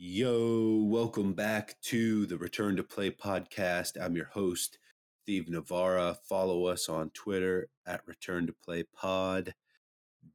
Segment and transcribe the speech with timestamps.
[0.00, 4.00] Yo, welcome back to the Return to Play podcast.
[4.00, 4.78] I'm your host,
[5.24, 6.16] Steve Navara.
[6.28, 9.54] Follow us on Twitter at Return to Play Pod.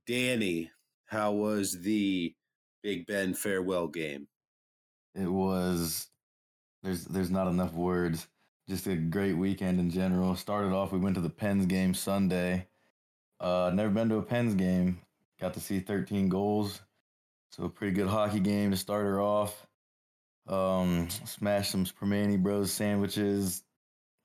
[0.05, 0.70] Danny,
[1.05, 2.36] how was the
[2.81, 4.28] Big Ben farewell game?
[5.15, 6.07] It was
[6.84, 8.27] there's there's not enough words.
[8.68, 10.36] Just a great weekend in general.
[10.36, 12.68] Started off, we went to the Pens game Sunday.
[13.39, 15.00] Uh, never been to a Pens game.
[15.39, 16.82] Got to see 13 goals.
[17.54, 19.68] So a pretty good hockey game to start her off.
[20.48, 23.61] Um, smash some Primanti Bros sandwiches,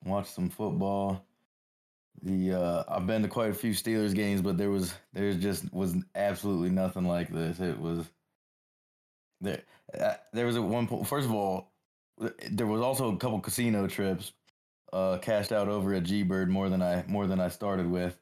[0.02, 1.27] watch some football.
[2.22, 5.70] The uh, I've been to quite a few Steelers games, but there was there's just
[5.74, 7.60] was absolutely nothing like this.
[7.60, 8.06] It was
[9.42, 9.60] there.
[9.92, 11.06] Uh, there was at one point.
[11.06, 11.74] First of all,
[12.50, 14.33] there was also a couple casino trips.
[14.91, 18.19] Uh, cashed out over at G Bird more than I more than I started with,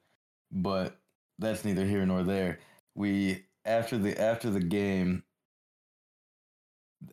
[0.50, 0.98] but
[1.38, 2.58] that's neither here nor there.
[2.96, 5.22] We after the after the game,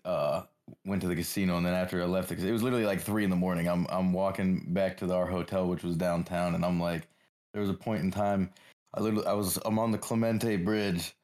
[0.05, 0.43] uh,
[0.85, 3.29] went to the casino, and then after I left, it was literally like three in
[3.29, 3.67] the morning.
[3.67, 7.07] I'm I'm walking back to our hotel, which was downtown, and I'm like,
[7.53, 8.49] there was a point in time,
[8.93, 11.15] I literally I was I'm on the Clemente Bridge,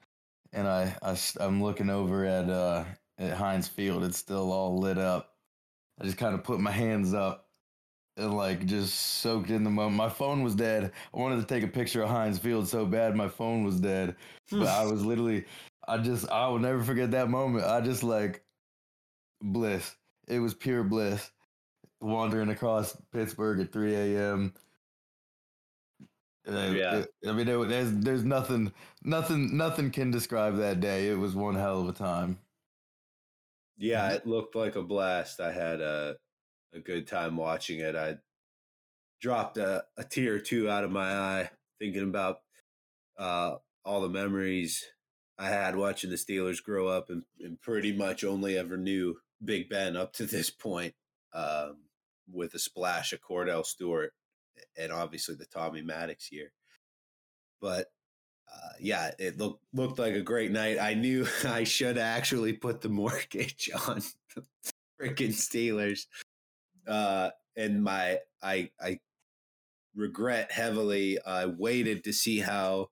[0.53, 2.85] and I, I I'm looking over at uh
[3.17, 4.03] at Heinz Field.
[4.03, 5.35] It's still all lit up.
[6.01, 7.48] I just kind of put my hands up
[8.19, 9.95] and like just soaked in the moment.
[9.95, 10.91] My phone was dead.
[11.13, 14.15] I wanted to take a picture of Heinz Field so bad my phone was dead.
[14.51, 14.91] but I hmm.
[14.91, 15.45] was literally
[15.87, 17.65] I just I will never forget that moment.
[17.65, 18.43] I just like
[19.41, 19.95] bliss.
[20.27, 21.31] It was pure bliss.
[22.01, 24.53] Wandering across Pittsburgh at 3 a.m.
[26.47, 26.95] Uh, yeah.
[26.99, 28.71] It, I mean, it, there's there's nothing,
[29.03, 31.09] nothing, nothing can describe that day.
[31.09, 32.39] It was one hell of a time.
[33.77, 35.41] Yeah, it looked like a blast.
[35.41, 36.15] I had a
[36.73, 37.95] a good time watching it.
[37.95, 38.17] I
[39.21, 42.39] dropped a, a tear or two out of my eye thinking about
[43.17, 44.85] uh, all the memories
[45.37, 49.69] I had watching the Steelers grow up and, and, pretty much only ever knew Big
[49.69, 50.93] Ben up to this point
[51.33, 51.77] um,
[52.31, 54.11] with a splash of Kordell Stewart
[54.77, 56.51] and obviously the Tommy Maddox year.
[57.61, 57.87] But
[58.53, 60.79] uh, yeah, it looked looked like a great night.
[60.79, 64.01] I knew I should actually put the mortgage on
[65.01, 66.05] freaking Steelers
[66.87, 68.99] uh, and my I I
[69.95, 71.19] regret heavily.
[71.25, 72.89] I waited to see how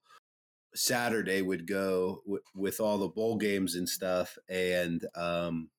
[0.75, 2.21] Saturday would go
[2.55, 5.69] with all the bowl games and stuff, and um,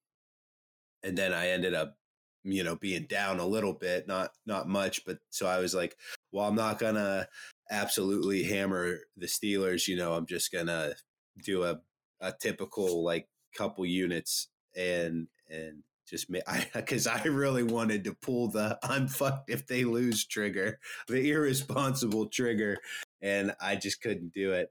[1.03, 1.97] and then I ended up
[2.45, 5.97] you know being down a little bit, not not much, but so I was like,
[6.33, 7.29] well, I'm not gonna
[7.71, 9.87] absolutely hammer the Steelers.
[9.89, 10.95] You know, I'm just gonna
[11.45, 11.81] do a
[12.21, 18.15] a typical like couple units and and just me I because I really wanted to
[18.15, 22.79] pull the I'm fucked if they lose trigger, the irresponsible trigger,
[23.23, 24.69] and I just couldn't do it.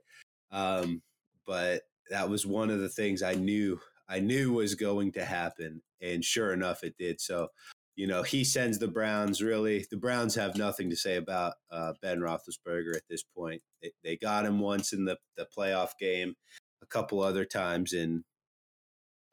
[0.51, 1.01] Um,
[1.45, 5.81] but that was one of the things I knew I knew was going to happen,
[6.01, 7.19] and sure enough, it did.
[7.19, 7.49] So,
[7.95, 9.41] you know, he sends the Browns.
[9.41, 13.61] Really, the Browns have nothing to say about uh, Ben Roethlisberger at this point.
[13.81, 16.35] They, they got him once in the the playoff game,
[16.81, 18.23] a couple other times in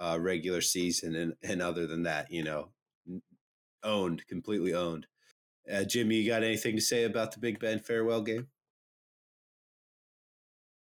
[0.01, 2.69] uh, regular season, and and other than that, you know,
[3.83, 5.07] owned completely owned.
[5.73, 8.49] Uh, Jimmy, you got anything to say about the Big Ben farewell game?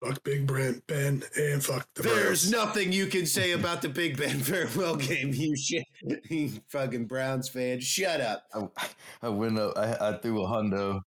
[0.05, 2.53] Fuck Big Brent Ben and fuck the There's Browns.
[2.53, 5.33] nothing you can say about the Big Ben farewell game.
[5.35, 5.85] You shit,
[6.31, 7.81] you fucking Browns fan.
[7.81, 8.45] Shut up.
[8.55, 8.89] I,
[9.23, 9.77] I went up.
[9.77, 11.01] I, I threw a hundo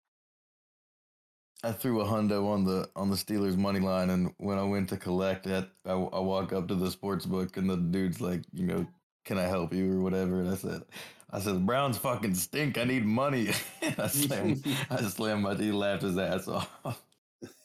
[1.64, 4.90] I threw a hundo on the on the Steelers money line, and when I went
[4.90, 8.42] to collect it, I, I walk up to the sports book, and the dude's like,
[8.52, 8.88] you know,
[9.26, 10.40] can I help you or whatever?
[10.40, 10.84] And I said,
[11.30, 12.78] I said, Browns fucking stink.
[12.78, 13.50] I need money.
[13.98, 15.54] I slammed, I slammed my.
[15.56, 17.04] He laughed his ass off.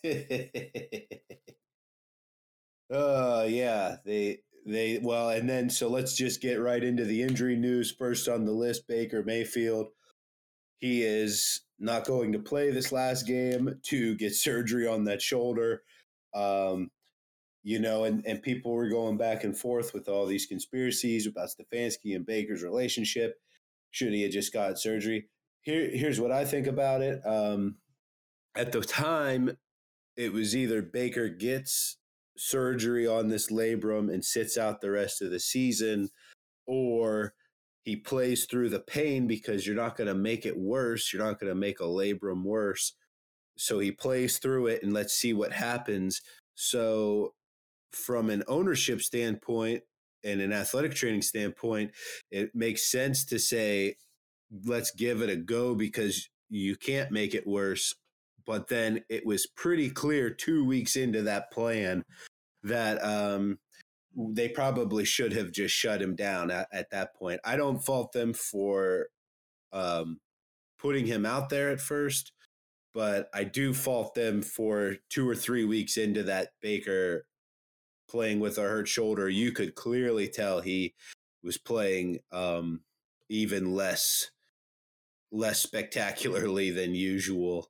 [2.91, 7.23] Oh uh, yeah, they they well, and then so let's just get right into the
[7.23, 7.91] injury news.
[7.91, 9.89] First on the list, Baker Mayfield.
[10.79, 15.83] He is not going to play this last game to get surgery on that shoulder.
[16.35, 16.91] Um,
[17.63, 21.49] you know, and, and people were going back and forth with all these conspiracies about
[21.49, 23.35] Stefanski and Baker's relationship.
[23.91, 25.29] Should he have just got surgery?
[25.63, 27.21] Here, here's what I think about it.
[27.27, 27.77] Um,
[28.57, 29.57] at the time,
[30.17, 31.99] it was either Baker gets
[32.37, 36.11] surgery on this labrum and sits out the rest of the season,
[36.67, 37.35] or
[37.87, 41.13] he plays through the pain because you're not going to make it worse.
[41.13, 42.93] You're not going to make a labrum worse.
[43.57, 46.21] So he plays through it and let's see what happens.
[46.57, 47.33] So,
[47.93, 49.83] from an ownership standpoint
[50.25, 51.93] and an athletic training standpoint,
[52.31, 53.97] it makes sense to say,
[54.65, 57.95] let's give it a go because you can't make it worse.
[58.45, 62.03] But then it was pretty clear two weeks into that plan
[62.65, 63.59] that um,
[64.17, 67.41] they probably should have just shut him down at, at that point.
[67.45, 69.09] I don't fault them for
[69.73, 70.21] um,
[70.79, 72.33] putting him out there at first,
[72.95, 77.27] but I do fault them for two or three weeks into that Baker
[78.09, 79.29] playing with a hurt shoulder.
[79.29, 80.95] You could clearly tell he
[81.43, 82.81] was playing um,
[83.29, 84.31] even less
[85.33, 87.69] less spectacularly than usual,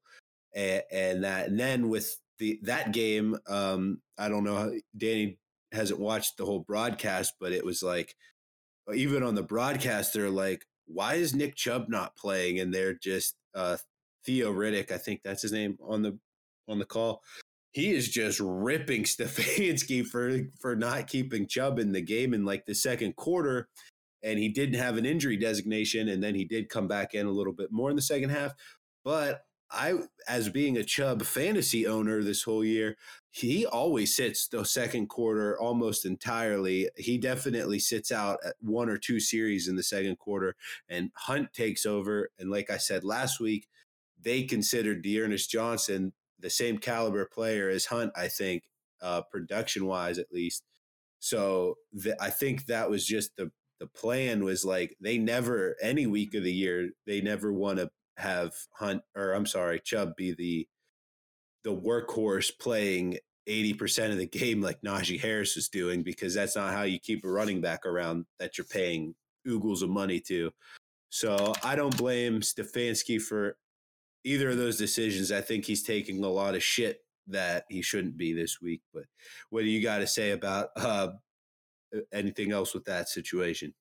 [0.54, 4.78] and, and that and then with the that game, um, I don't know.
[4.96, 5.38] Danny
[5.72, 8.14] hasn't watched the whole broadcast, but it was like
[8.94, 13.36] even on the broadcast, they're like, "Why is Nick Chubb not playing?" And they're just
[13.54, 13.76] uh,
[14.26, 16.18] Theo Riddick, I think that's his name on the
[16.68, 17.22] on the call.
[17.72, 22.66] He is just ripping Stefanski for for not keeping Chubb in the game in like
[22.66, 23.68] the second quarter,
[24.22, 27.30] and he didn't have an injury designation, and then he did come back in a
[27.30, 28.52] little bit more in the second half.
[29.04, 29.94] But I,
[30.28, 32.96] as being a Chubb fantasy owner this whole year,
[33.30, 36.88] he always sits the second quarter almost entirely.
[36.96, 40.56] He definitely sits out at one or two series in the second quarter,
[40.88, 42.30] and Hunt takes over.
[42.38, 43.68] And like I said last week,
[44.20, 48.64] they considered D'Ernest Johnson the same caliber player as Hunt, I think,
[49.02, 50.64] uh, production wise at least.
[51.18, 56.06] So the, I think that was just the the plan was like they never any
[56.06, 60.32] week of the year they never want to have Hunt or I'm sorry Chubb be
[60.32, 60.68] the
[61.64, 63.18] the workhorse playing
[63.48, 67.24] 80% of the game like Najee Harris was doing because that's not how you keep
[67.24, 69.14] a running back around that you're paying
[69.46, 70.50] oogles of money to.
[71.10, 73.56] So I don't blame Stefanski for
[74.24, 75.32] either of those decisions.
[75.32, 78.82] I think he's taking a lot of shit that he shouldn't be this week.
[78.92, 79.04] But
[79.50, 81.08] what do you got to say about uh,
[82.12, 83.72] anything else with that situation?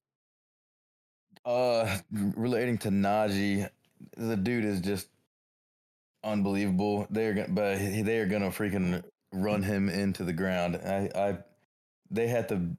[1.44, 1.98] Uh,
[2.36, 3.70] relating to Najee,
[4.18, 5.08] the dude is just
[6.24, 7.08] unbelievable.
[7.10, 10.78] They're gonna, but they are gonna freaking run him into the ground.
[10.78, 11.38] I, I,
[12.10, 12.78] they had to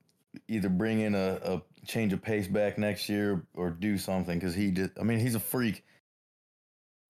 [0.48, 4.54] either bring in a, a change of pace back next year or do something because
[4.54, 4.92] he just.
[4.98, 5.84] I mean, he's a freak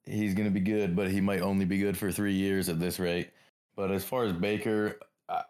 [0.06, 2.98] he's to be good, but he might only be good for three years at this
[2.98, 3.30] rate.
[3.74, 4.98] But as far as Baker,
[5.28, 5.42] I,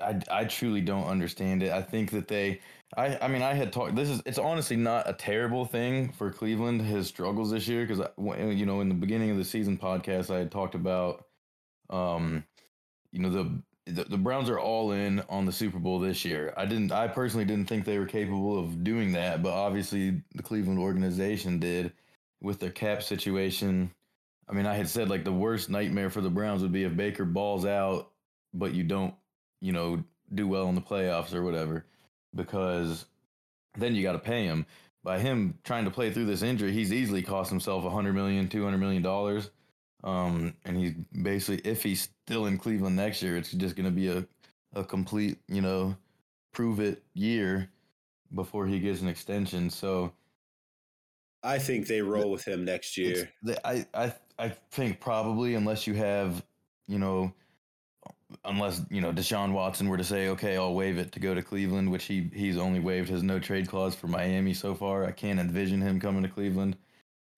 [0.00, 1.72] I, I truly don't understand it.
[1.72, 2.60] I think that they,
[2.96, 3.96] I, I mean, I had talked.
[3.96, 8.06] This is it's honestly not a terrible thing for Cleveland his struggles this year because
[8.18, 11.24] you know in the beginning of the season podcast I had talked about,
[11.88, 12.44] um,
[13.10, 16.52] you know the the, the Browns are all in on the Super Bowl this year.
[16.56, 20.42] I didn't I personally didn't think they were capable of doing that, but obviously the
[20.42, 21.92] Cleveland organization did
[22.40, 23.90] with their cap situation.
[24.48, 26.94] I mean, I had said like the worst nightmare for the Browns would be if
[26.96, 28.10] Baker balls out,
[28.52, 29.14] but you don't,
[29.60, 30.04] you know,
[30.34, 31.86] do well in the playoffs or whatever,
[32.34, 33.06] because
[33.76, 34.66] then you got to pay him.
[35.04, 38.48] By him trying to play through this injury, he's easily cost himself a hundred million,
[38.48, 39.50] two hundred million dollars.
[40.04, 40.92] Um, and he's
[41.22, 44.26] basically, if he's still in Cleveland next year, it's just going to be a,
[44.74, 45.96] a complete, you know,
[46.52, 47.70] prove it year
[48.34, 49.70] before he gets an extension.
[49.70, 50.12] So
[51.42, 53.28] I think they roll with him next year.
[53.64, 56.44] I, I I think probably unless you have,
[56.86, 57.32] you know,
[58.44, 61.42] unless you know Deshaun Watson were to say, okay, I'll waive it to go to
[61.42, 65.04] Cleveland, which he he's only waived his no trade clause for Miami so far.
[65.04, 66.76] I can't envision him coming to Cleveland.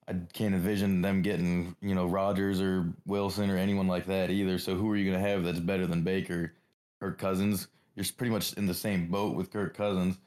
[0.06, 4.58] I can't envision them getting you know Rodgers or Wilson or anyone like that either.
[4.58, 6.52] So who are you going to have that's better than Baker,
[7.00, 7.68] Kirk Cousins?
[7.96, 10.18] You're pretty much in the same boat with Kirk Cousins.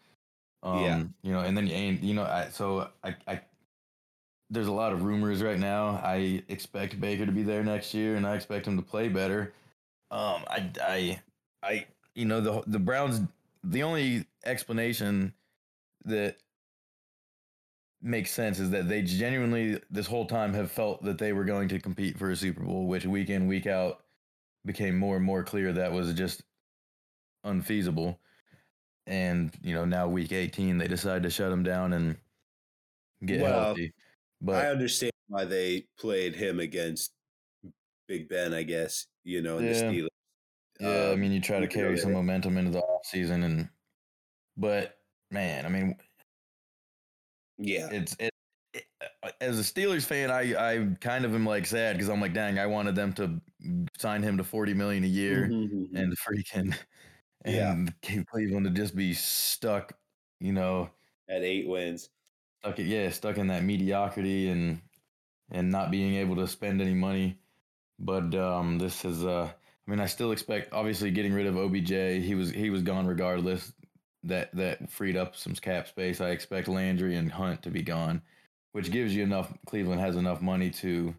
[0.63, 1.03] Um, yeah.
[1.21, 3.42] You know, and then you ain't you know I so I I
[4.49, 5.99] there's a lot of rumors right now.
[6.03, 9.53] I expect Baker to be there next year, and I expect him to play better.
[10.09, 11.21] Um, I, I,
[11.64, 11.85] I,
[12.16, 13.21] you know, the the Browns.
[13.64, 15.33] The only explanation
[16.06, 16.37] that
[18.02, 21.68] makes sense is that they genuinely this whole time have felt that they were going
[21.69, 24.04] to compete for a Super Bowl, which week in week out
[24.66, 26.44] became more and more clear that was just
[27.44, 28.19] unfeasible.
[29.06, 32.18] And you know, now week 18, they decide to shut him down and
[33.26, 33.94] get well, healthy.
[34.42, 37.11] But I understand why they played him against
[38.07, 39.73] Big Ben, I guess, you know, in yeah.
[39.73, 40.07] the Steelers.
[40.79, 43.69] Yeah, um, I mean, you try to carry some momentum into the off season, and
[44.55, 44.97] but
[45.31, 45.95] man, I mean,
[47.57, 48.31] yeah, it's it,
[48.73, 48.83] it,
[49.23, 52.33] uh, as a Steelers fan, I I kind of am like sad because I'm like,
[52.33, 53.41] dang, I wanted them to
[53.97, 55.95] sign him to forty million a year, mm-hmm.
[55.95, 56.75] and freaking
[57.45, 58.23] and yeah.
[58.31, 59.93] Cleveland to just be stuck,
[60.39, 60.89] you know,
[61.27, 62.09] at eight wins
[62.59, 64.81] stuck yeah stuck in that mediocrity and
[65.51, 67.37] and not being able to spend any money
[67.99, 69.49] but um this is uh
[69.87, 73.07] i mean i still expect obviously getting rid of obj he was he was gone
[73.07, 73.73] regardless
[74.23, 78.21] that that freed up some cap space i expect landry and hunt to be gone
[78.73, 81.13] which gives you enough cleveland has enough money to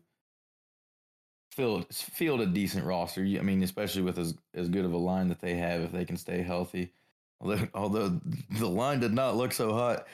[1.53, 5.29] field field a decent roster i mean especially with as as good of a line
[5.29, 6.93] that they have if they can stay healthy
[7.41, 8.21] Although, although
[8.59, 10.07] the line did not look so hot.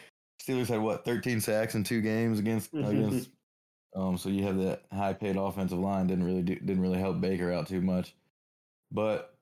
[0.42, 3.30] Steelers had what 13 sacks in two games against against.
[3.94, 7.20] Um, so you have that high paid offensive line didn't really do, didn't really help
[7.20, 8.14] Baker out too much,
[8.90, 9.36] but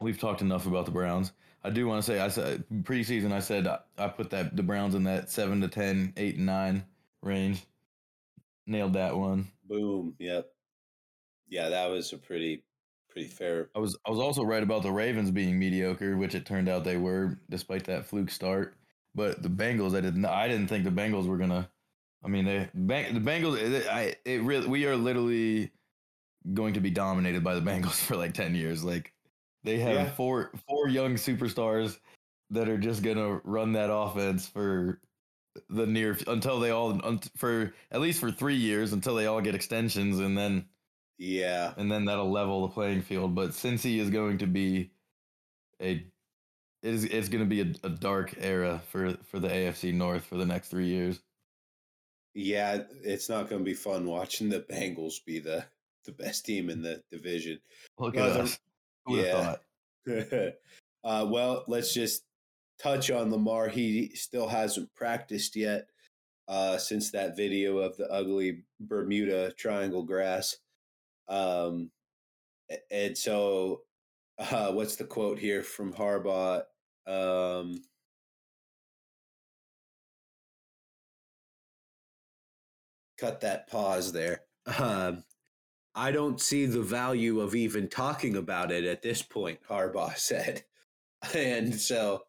[0.00, 1.32] we've talked enough about the Browns.
[1.62, 4.62] I do want to say I said preseason I said I, I put that the
[4.62, 6.84] Browns in that seven to 10, 8 and nine
[7.22, 7.64] range.
[8.66, 9.48] Nailed that one.
[9.68, 10.14] Boom.
[10.18, 10.48] Yep.
[11.48, 12.64] Yeah, that was a pretty
[13.10, 13.70] pretty fair.
[13.74, 16.84] I was I was also right about the Ravens being mediocre, which it turned out
[16.84, 18.76] they were, despite that fluke start.
[19.14, 21.68] But the Bengals, I didn't I didn't think the Bengals were gonna.
[22.26, 23.56] I mean, they the Bengals.
[23.58, 25.70] It, I it really we are literally
[26.52, 28.82] going to be dominated by the Bengals for like ten years.
[28.84, 29.12] Like
[29.62, 30.10] they have Yeah.
[30.10, 31.98] four four young superstars
[32.50, 35.00] that are just gonna run that offense for
[35.70, 37.00] the near until they all
[37.36, 40.68] for at least for three years until they all get extensions and then
[41.18, 41.72] Yeah.
[41.76, 43.34] and then that'll level the playing field.
[43.34, 44.90] But Cincy is going to be
[45.80, 46.06] a it
[46.82, 50.36] is it's going to be a, a dark era for for the AFC North for
[50.36, 51.20] the next three years.
[52.38, 55.64] Yeah, it's not going to be fun watching the Bengals be the
[56.04, 57.58] the best team in the division.
[57.98, 58.58] Look Well, at us.
[59.06, 59.58] Who would have
[60.06, 60.50] Yeah.
[61.04, 62.24] uh, well, let's just
[62.78, 63.68] touch on Lamar.
[63.68, 65.88] He still hasn't practiced yet
[66.46, 70.58] uh, since that video of the ugly Bermuda Triangle grass.
[71.28, 71.90] Um,
[72.90, 73.80] and so,
[74.38, 76.64] uh, what's the quote here from Harbaugh?
[77.06, 77.82] Um,
[83.18, 84.42] cut that pause there.
[84.78, 85.24] Um,
[85.94, 90.64] I don't see the value of even talking about it at this point, Harbaugh said.
[91.34, 92.22] And so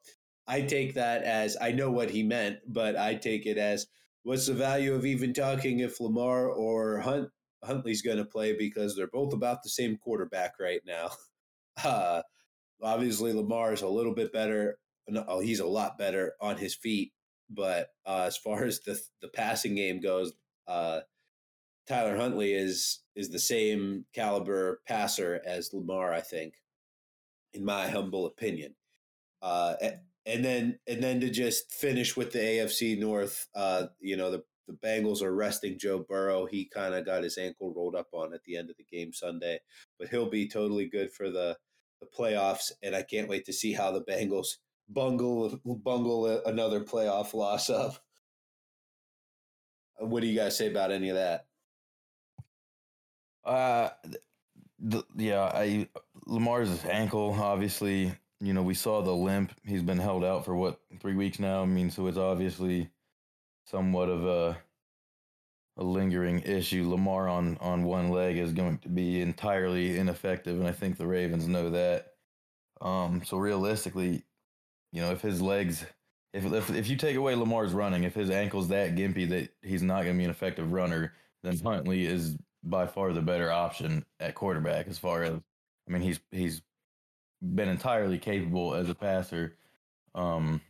[0.48, 3.88] I take that as I know what he meant, but I take it as
[4.24, 7.29] what's the value of even talking if Lamar or Hunt
[7.63, 11.10] Huntley's going to play because they're both about the same quarterback right now.
[11.84, 12.24] Uh,
[12.82, 14.79] obviously, Lamar is a little bit better.
[15.08, 17.13] No, oh, he's a lot better on his feet,
[17.51, 20.34] but uh, as far as the the passing game goes,
[20.67, 21.01] uh,
[21.88, 26.55] Tyler Huntley is is the same caliber passer as Lamar, I think,
[27.53, 28.75] in my humble opinion.
[29.41, 29.75] Uh,
[30.25, 34.43] and then and then to just finish with the AFC North, uh, you know the
[34.67, 36.45] the Bengals are resting Joe Burrow.
[36.45, 39.13] He kind of got his ankle rolled up on at the end of the game
[39.13, 39.59] Sunday,
[39.97, 41.57] but he'll be totally good for the
[42.01, 42.71] the playoffs.
[42.83, 44.47] And I can't wait to see how the Bengals
[44.89, 47.97] bungle bungle another playoff loss up.
[49.98, 51.46] What do you guys say about any of that?
[53.44, 53.89] Uh,
[54.80, 55.88] the, yeah, I
[56.25, 57.36] Lamar's ankle.
[57.39, 59.54] Obviously, you know we saw the limp.
[59.63, 61.63] He's been held out for what three weeks now.
[61.63, 62.89] I mean, so it's obviously
[63.66, 64.58] somewhat of a
[65.77, 66.89] a lingering issue.
[66.89, 71.08] Lamar on on one leg is going to be entirely ineffective, and I think the
[71.08, 72.13] Ravens know that.
[72.82, 74.24] Um, so realistically,
[74.92, 75.86] you know, if his legs,
[76.34, 79.84] if if if you take away Lamar's running, if his ankle's that gimpy that he's
[79.84, 84.05] not going to be an effective runner, then Huntley is by far the better option
[84.19, 84.88] at quarterback.
[84.88, 85.34] As far as,
[85.88, 86.62] I mean, he's he's
[87.41, 89.55] been entirely capable as a passer.
[90.15, 90.62] Um,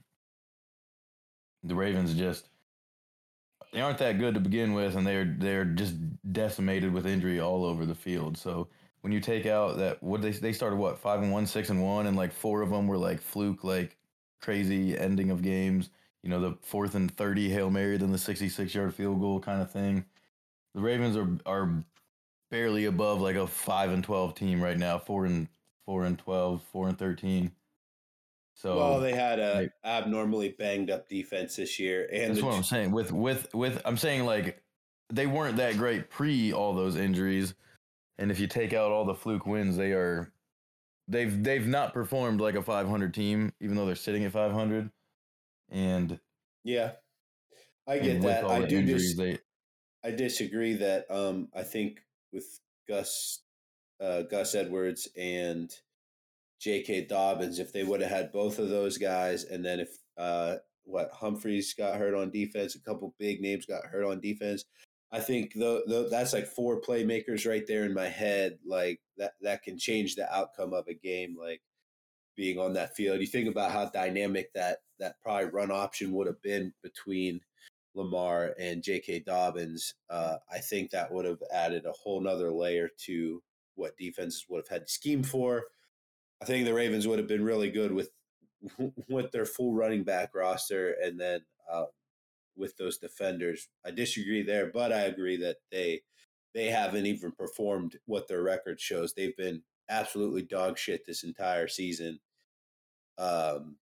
[1.63, 2.49] the Ravens just
[3.73, 5.95] they aren't that good to begin with, and they're they're just
[6.31, 8.37] decimated with injury all over the field.
[8.37, 8.67] So
[9.01, 11.83] when you take out that what they they started what five and one, six and
[11.83, 13.96] one, and like four of them were like fluke, like
[14.41, 15.89] crazy ending of games.
[16.23, 19.61] You know, the fourth and thirty hail mary, then the sixty-six yard field goal kind
[19.61, 20.05] of thing.
[20.75, 21.83] The Ravens are are
[22.49, 25.47] barely above like a five and twelve team right now, four and
[25.87, 27.51] four and 12, 4 and thirteen.
[28.53, 32.45] So well, they had a like- abnormally banged up defense this year, and That's the,
[32.45, 32.91] what I'm saying.
[32.91, 34.61] With with with I'm saying like
[35.13, 37.53] they weren't that great pre all those injuries,
[38.17, 40.31] and if you take out all the fluke wins, they are
[41.07, 44.91] they've they've not performed like a 500 team, even though they're sitting at 500.
[45.69, 46.19] And,
[46.63, 46.91] yeah,
[47.87, 48.45] I get that.
[48.45, 49.39] I do injuries, dis- they
[50.03, 51.99] I disagree that um I think
[52.31, 53.41] with Gus
[54.01, 55.73] uh, Gus Edwards and
[56.61, 57.05] J.K.
[57.05, 61.09] Dobbins, if they would have had both of those guys, and then if uh what
[61.11, 64.63] Humphreys got hurt on defense, a couple big names got hurt on defense.
[65.11, 69.33] I think though tho- that's like four playmakers right there in my head, like that
[69.41, 71.35] that can change the outcome of a game.
[71.39, 71.61] Like
[72.35, 76.27] being on that field, you think about how dynamic that that probably run option would
[76.27, 77.41] have been between
[77.97, 79.21] Lamar and J.K.
[79.21, 83.41] Dobbins, uh, I think that would have added a whole nother layer to
[83.75, 85.65] what defenses would have had to scheme for.
[86.41, 88.11] I think the Ravens would have been really good with
[89.09, 91.85] with their full running back roster, and then uh,
[92.57, 93.69] with those defenders.
[93.85, 96.01] I disagree there, but I agree that they
[96.53, 99.13] they haven't even performed what their record shows.
[99.13, 102.19] They've been absolutely dog shit this entire season.
[103.17, 103.77] Um,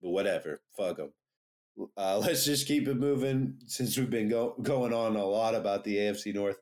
[0.00, 1.12] but whatever, fuck them.
[1.96, 5.84] Uh, let's just keep it moving since we've been go- going on a lot about
[5.84, 6.58] the AFC North.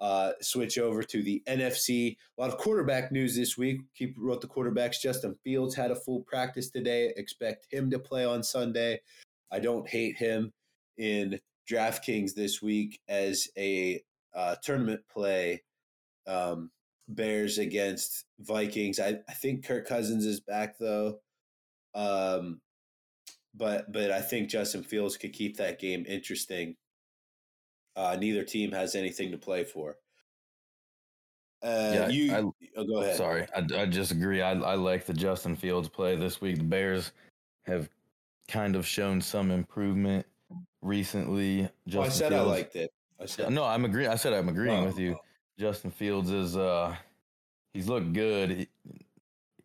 [0.00, 2.16] Uh, switch over to the NFC.
[2.36, 3.80] A lot of quarterback news this week.
[3.96, 5.00] Keep wrote the quarterbacks.
[5.00, 7.12] Justin Fields had a full practice today.
[7.16, 9.00] Expect him to play on Sunday.
[9.50, 10.52] I don't hate him
[10.98, 11.40] in
[11.70, 14.02] DraftKings this week as a
[14.34, 15.62] uh, tournament play.
[16.26, 16.70] Um,
[17.10, 19.00] Bears against Vikings.
[19.00, 21.20] I, I think Kirk Cousins is back though.
[21.94, 22.60] Um,
[23.54, 26.76] but but I think Justin Fields could keep that game interesting.
[27.96, 29.96] Uh, neither team has anything to play for.
[31.62, 32.40] Uh, Yeah, you I-
[32.76, 33.16] oh, go ahead.
[33.16, 34.42] Sorry, I, I just agree.
[34.42, 36.58] I, I like the Justin Fields play this week.
[36.58, 37.12] The Bears
[37.64, 37.88] have
[38.48, 40.26] kind of shown some improvement
[40.82, 41.64] recently.
[41.64, 42.92] Oh, Justin I said I liked it.
[43.20, 44.10] I said No, I'm agreeing.
[44.10, 45.14] I said I'm agreeing Oh, with you.
[45.14, 45.24] oh.
[45.58, 46.94] Justin Fields is uh
[47.74, 48.50] he's looked good.
[48.50, 48.68] He-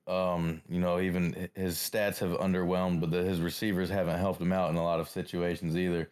[0.06, 4.52] um, you know, even his stats have underwhelmed, but the, his receivers haven't helped him
[4.52, 6.10] out in a lot of situations either.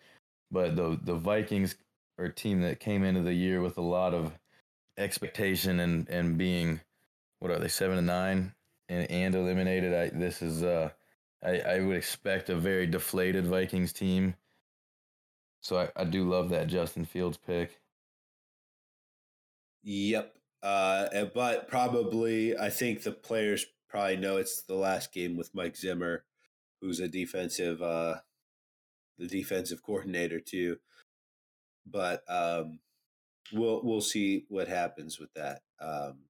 [0.49, 1.75] But the the Vikings
[2.17, 4.31] are a team that came into the year with a lot of
[4.97, 6.79] expectation and and being
[7.39, 8.53] what are they seven and nine
[8.87, 9.93] and, and eliminated.
[9.93, 10.89] I this is uh
[11.43, 14.35] I, I would expect a very deflated Vikings team.
[15.61, 17.79] So I, I do love that Justin Fields pick.
[19.83, 20.33] Yep.
[20.63, 25.55] Uh, eh, but probably, I think the players probably know it's the last game with
[25.55, 26.23] Mike Zimmer,
[26.81, 28.15] who's a defensive, uh,
[29.17, 30.77] the defensive coordinator too.
[31.85, 32.79] But um,
[33.51, 35.61] we'll we'll see what happens with that.
[35.79, 36.25] Um,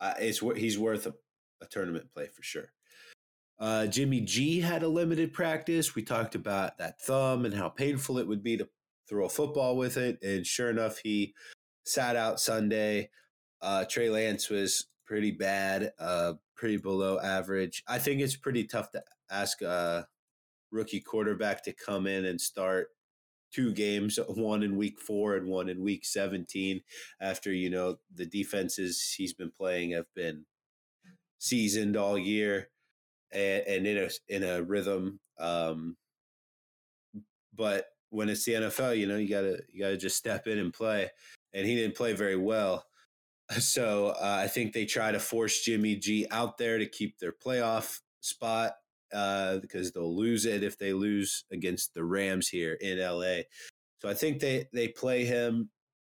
[0.00, 1.14] I, it's he's worth a,
[1.62, 2.72] a tournament play for sure.
[3.62, 5.94] Uh, Jimmy G had a limited practice.
[5.94, 8.68] We talked about that thumb and how painful it would be to
[9.08, 11.32] throw a football with it, and sure enough, he
[11.84, 13.10] sat out Sunday.
[13.60, 17.84] Uh, Trey Lance was pretty bad, uh, pretty below average.
[17.86, 20.08] I think it's pretty tough to ask a
[20.72, 22.88] rookie quarterback to come in and start
[23.52, 26.80] two games, one in week four and one in week 17,
[27.20, 30.46] after, you know, the defenses he's been playing have been
[31.38, 32.71] seasoned all year
[33.32, 35.20] and, and in a in a rhythm.
[35.38, 35.96] Um,
[37.54, 40.72] but when it's the NFL, you know, you gotta you gotta just step in and
[40.72, 41.10] play.
[41.54, 42.86] And he didn't play very well.
[43.58, 47.32] So uh, I think they try to force Jimmy G out there to keep their
[47.32, 48.76] playoff spot
[49.12, 53.42] uh, because they'll lose it if they lose against the Rams here in LA.
[53.98, 55.68] So I think they they play him,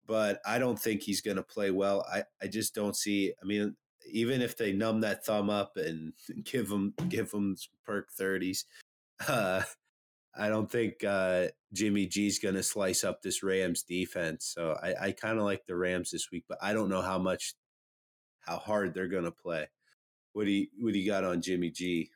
[0.07, 2.05] but I don't think he's going to play well.
[2.13, 3.33] I I just don't see.
[3.43, 3.77] I mean,
[4.13, 6.13] even if they numb that thumb up and
[6.45, 8.67] give them give some perk thirties,
[9.29, 9.63] uh,
[10.35, 14.51] I don't think uh, Jimmy G's going to slice up this Rams defense.
[14.55, 17.19] So I, I kind of like the Rams this week, but I don't know how
[17.19, 17.55] much,
[18.41, 19.69] how hard they're going to play.
[20.33, 22.11] What do you what do you got on Jimmy G?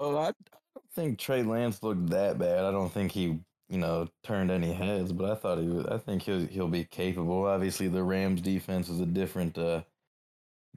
[0.00, 0.32] Oh, I, I
[0.74, 2.64] don't think Trey Lance looked that bad.
[2.64, 5.86] I don't think he, you know, turned any heads, but I thought he was.
[5.86, 7.44] I think he'll he'll be capable.
[7.44, 9.82] Obviously, the Rams defense is a different, uh,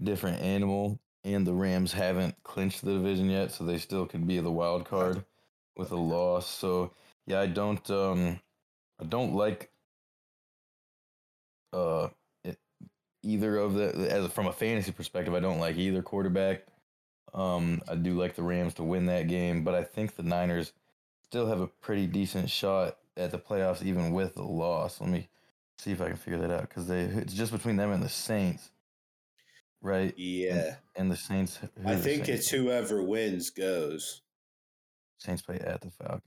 [0.02, 4.40] different animal, and the Rams haven't clinched the division yet, so they still could be
[4.40, 5.24] the wild card
[5.78, 6.48] with a loss.
[6.48, 6.92] So
[7.26, 8.40] yeah, I don't, um,
[9.00, 9.72] I don't like,
[11.74, 12.10] uh,
[12.44, 12.58] it,
[13.24, 15.34] either of the as from a fantasy perspective.
[15.34, 16.64] I don't like either quarterback.
[17.34, 20.74] Um, I do like the Rams to win that game, but I think the Niners
[21.24, 25.00] still have a pretty decent shot at the playoffs, even with the loss.
[25.00, 25.30] Let me
[25.78, 28.10] see if I can figure that out because they it's just between them and the
[28.10, 28.72] Saints,
[29.82, 30.13] right?
[30.17, 31.60] Yeah, And the Saints.
[31.86, 32.60] I think Saints it's play?
[32.60, 34.22] whoever wins goes.
[35.17, 36.24] Saints play at the Falcons.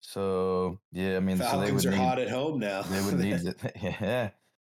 [0.00, 2.82] So yeah, I mean, so they Falcons would are need, hot at home now.
[2.82, 4.30] They would need the, yeah,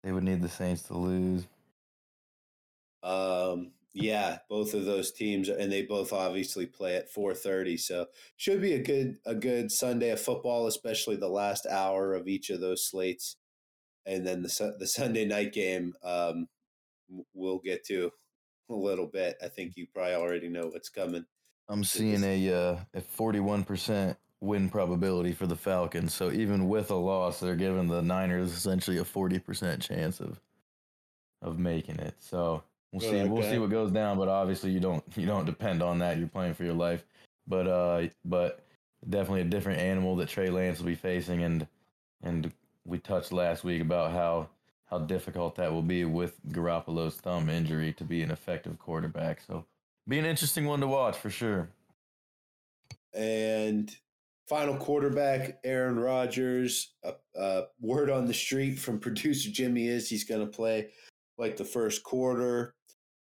[0.03, 1.47] they would need the Saints to lose.
[3.03, 7.77] Um, yeah, both of those teams, and they both obviously play at four thirty.
[7.77, 8.07] So
[8.37, 12.51] should be a good a good Sunday of football, especially the last hour of each
[12.51, 13.37] of those slates,
[14.07, 15.95] and then the the Sunday night game.
[16.03, 16.49] Um,
[17.35, 18.11] we'll get to
[18.71, 19.37] a little bit.
[19.43, 21.25] I think you probably already know what's coming.
[21.69, 26.13] I'm seeing a uh, a 41% win probability for the Falcons.
[26.13, 30.41] So even with a loss, they're giving the Niners essentially a 40% chance of
[31.41, 32.15] of making it.
[32.19, 33.23] So we'll see.
[33.23, 34.19] like we'll see what goes down.
[34.19, 36.19] But obviously, you don't you don't depend on that.
[36.19, 37.05] You're playing for your life.
[37.47, 38.65] But uh, but
[39.09, 41.67] definitely a different animal that Trey Lance will be facing, and
[42.23, 42.53] and
[42.85, 44.49] we touched last week about how
[44.93, 49.41] how difficult that will be with Garoppolo's thumb injury to be an effective quarterback.
[49.41, 49.65] So
[50.07, 51.71] be an interesting one to watch for sure.
[53.15, 53.91] And
[54.47, 56.93] final quarterback, Aaron Rodgers.
[57.03, 60.91] Uh, uh, word on the street from producer Jimmy is he's going to play
[61.39, 62.75] like the first quarter,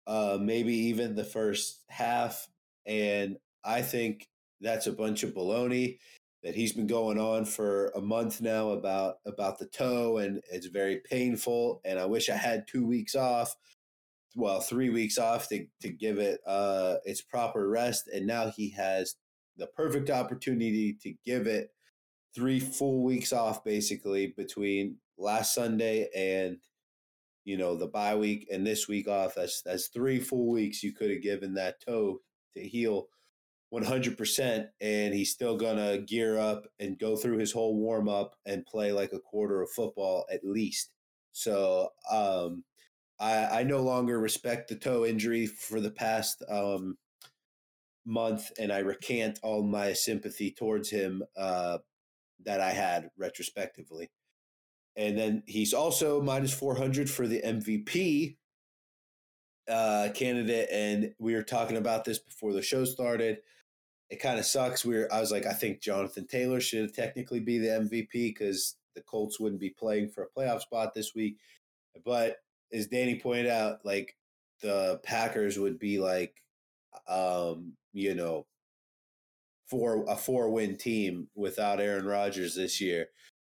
[0.07, 2.49] uh, maybe even the first half.
[2.87, 4.27] and I think
[4.63, 5.99] that's a bunch of baloney
[6.43, 10.67] that he's been going on for a month now about about the toe and it's
[10.67, 13.57] very painful and I wish I had 2 weeks off
[14.35, 18.71] well 3 weeks off to to give it uh its proper rest and now he
[18.71, 19.17] has
[19.57, 21.71] the perfect opportunity to give it
[22.35, 26.59] 3 full weeks off basically between last Sunday and
[27.45, 29.35] you know the bye week and this week off.
[29.35, 32.21] That's that's 3 full weeks you could have given that toe
[32.57, 33.09] to heal
[33.73, 38.35] 100% and he's still going to gear up and go through his whole warm up
[38.45, 40.91] and play like a quarter of football at least.
[41.33, 42.65] So um,
[43.21, 46.97] I, I no longer respect the toe injury for the past um,
[48.05, 51.79] month and I recant all my sympathy towards him uh,
[52.45, 54.11] that I had retrospectively.
[54.97, 58.37] And then he's also minus 400 for the MVP
[59.71, 60.69] uh, candidate.
[60.73, 63.39] And we were talking about this before the show started
[64.11, 64.85] it kind of sucks.
[64.85, 68.77] We are I was like, I think Jonathan Taylor should technically be the MVP because
[68.95, 71.39] the Colts wouldn't be playing for a playoff spot this week.
[72.05, 72.37] But
[72.73, 74.17] as Danny pointed out, like
[74.63, 76.35] the Packers would be like,
[77.09, 78.47] um, you know,
[79.69, 83.07] for a four win team without Aaron Rodgers this year.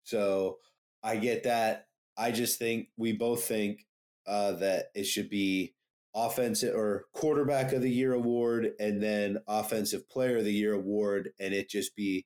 [0.03, 0.59] So
[1.03, 1.87] I get that.
[2.17, 3.85] I just think we both think
[4.25, 5.73] uh, that it should be
[6.15, 11.31] offensive or quarterback of the year award and then offensive player of the year award
[11.39, 12.25] and it just be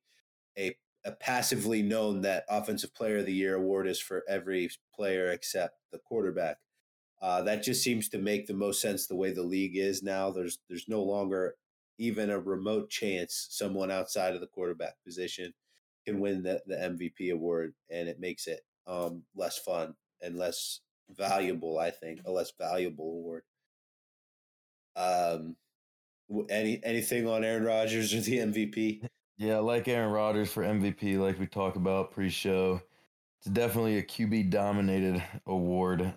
[0.58, 0.76] a,
[1.06, 5.76] a passively known that offensive player of the year award is for every player except
[5.92, 6.58] the quarterback.
[7.22, 10.30] Uh, that just seems to make the most sense the way the league is now.
[10.32, 11.56] There's there's no longer
[12.00, 15.54] even a remote chance someone outside of the quarterback position
[16.06, 20.80] can win the, the mvp award and it makes it um, less fun and less
[21.10, 23.29] valuable i think a less valuable award
[25.00, 25.56] um,
[26.50, 29.08] any anything on Aaron Rodgers or the MVP?
[29.38, 32.82] Yeah, like Aaron Rodgers for MVP, like we talked about pre-show.
[33.40, 36.14] It's definitely a QB dominated award,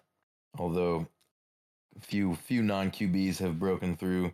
[0.58, 1.06] although
[1.96, 4.32] a few few non QBs have broken through.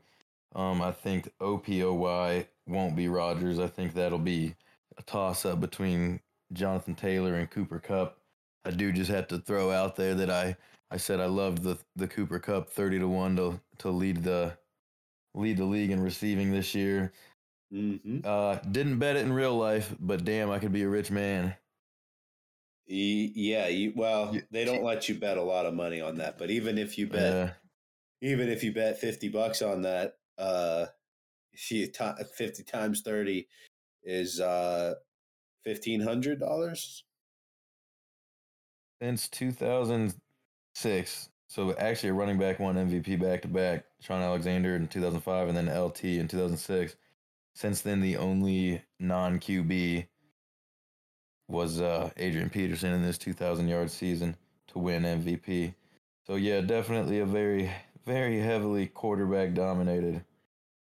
[0.55, 3.59] Um, I think OPOY won't be Rodgers.
[3.59, 4.55] I think that'll be
[4.97, 6.21] a toss up between
[6.53, 8.19] Jonathan Taylor and Cooper Kupp.
[8.65, 10.57] I do just have to throw out there that I
[10.91, 14.57] I said I loved the the Cooper Kupp thirty to one to to lead the
[15.35, 17.13] lead the league in receiving this year.
[17.73, 18.21] Mm-hmm.
[18.25, 21.55] Uh, didn't bet it in real life, but damn, I could be a rich man.
[22.87, 26.49] Yeah, you, well, they don't let you bet a lot of money on that, but
[26.51, 27.35] even if you bet,
[28.23, 28.31] yeah.
[28.31, 30.87] even if you bet fifty bucks on that, uh,
[31.55, 33.47] fifty times thirty
[34.03, 34.95] is uh
[35.65, 37.05] fifteen hundred dollars.
[39.03, 40.15] Since two thousand
[40.79, 41.29] six.
[41.49, 43.85] So actually, a running back won MVP back to back.
[44.01, 46.97] Shaun Alexander in 2005, and then LT in 2006.
[47.55, 50.07] Since then, the only non QB
[51.49, 54.37] was uh, Adrian Peterson in this 2,000 yard season
[54.69, 55.75] to win MVP.
[56.27, 57.71] So yeah, definitely a very,
[58.07, 60.23] very heavily quarterback dominated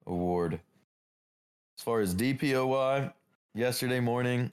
[0.06, 0.60] award.
[1.78, 3.12] As far as DPOY,
[3.54, 4.52] yesterday morning,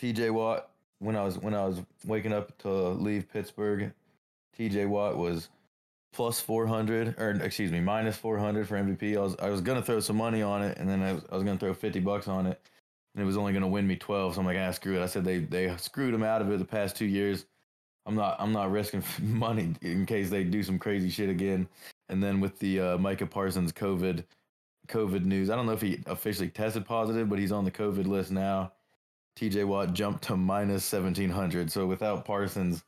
[0.00, 3.92] TJ Watt when I was when I was waking up to leave Pittsburgh
[4.58, 5.48] TJ Watt was
[6.12, 9.16] plus 400 or excuse me minus 400 for MVP.
[9.16, 11.34] I was I was gonna throw some money on it, and then I was, I
[11.34, 12.60] was gonna throw 50 bucks on it,
[13.14, 14.34] and it was only gonna win me 12.
[14.34, 15.02] So I'm like, ah, screw it.
[15.02, 17.46] I said they they screwed him out of it the past two years.
[18.06, 21.68] I'm not I'm not risking money in case they do some crazy shit again.
[22.08, 24.24] And then with the uh, Micah Parsons COVID
[24.88, 28.06] COVID news, I don't know if he officially tested positive, but he's on the COVID
[28.06, 28.72] list now.
[29.38, 31.70] TJ Watt jumped to minus 1700.
[31.70, 32.84] So without Parsons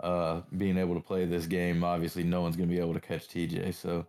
[0.00, 1.84] uh, being able to play this game.
[1.84, 3.74] Obviously, no one's going to be able to catch TJ.
[3.74, 4.06] So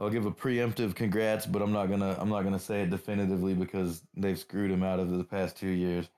[0.00, 3.52] I'll give a preemptive congrats, but I'm not gonna I'm not gonna say it definitively
[3.52, 6.08] because they've screwed him out of the past two years.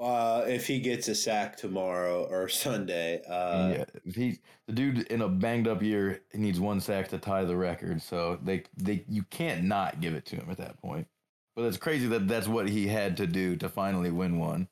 [0.00, 5.20] Uh, if he gets a sack tomorrow or Sunday, uh, yeah, he the dude in
[5.20, 8.00] a banged up year needs one sack to tie the record.
[8.00, 11.06] So they they you can't not give it to him at that point.
[11.54, 14.68] But it's crazy that that's what he had to do to finally win one.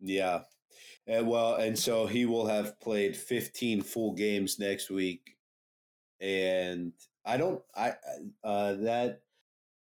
[0.00, 0.40] Yeah,
[1.08, 5.36] and well, and so he will have played 15 full games next week.
[6.20, 6.92] And
[7.24, 7.94] I don't I
[8.44, 9.22] uh that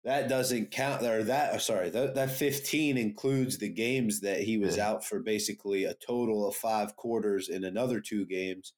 [0.04, 4.56] that doesn't count or that uh, sorry, that that 15 includes the games that he
[4.56, 8.72] was out for basically a total of 5 quarters in another two games.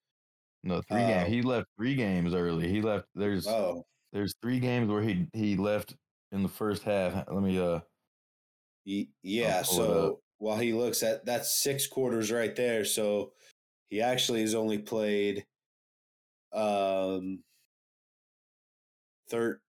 [0.65, 1.29] No, three games.
[1.29, 2.69] He left three games early.
[2.69, 3.85] He left there's oh.
[4.13, 5.95] there's three games where he he left
[6.33, 7.15] in the first half.
[7.29, 7.81] Let me uh
[8.85, 12.85] yeah, so while he looks at that's six quarters right there.
[12.85, 13.31] So
[13.91, 15.47] he actually has only played
[16.53, 17.45] um
[19.31, 19.61] third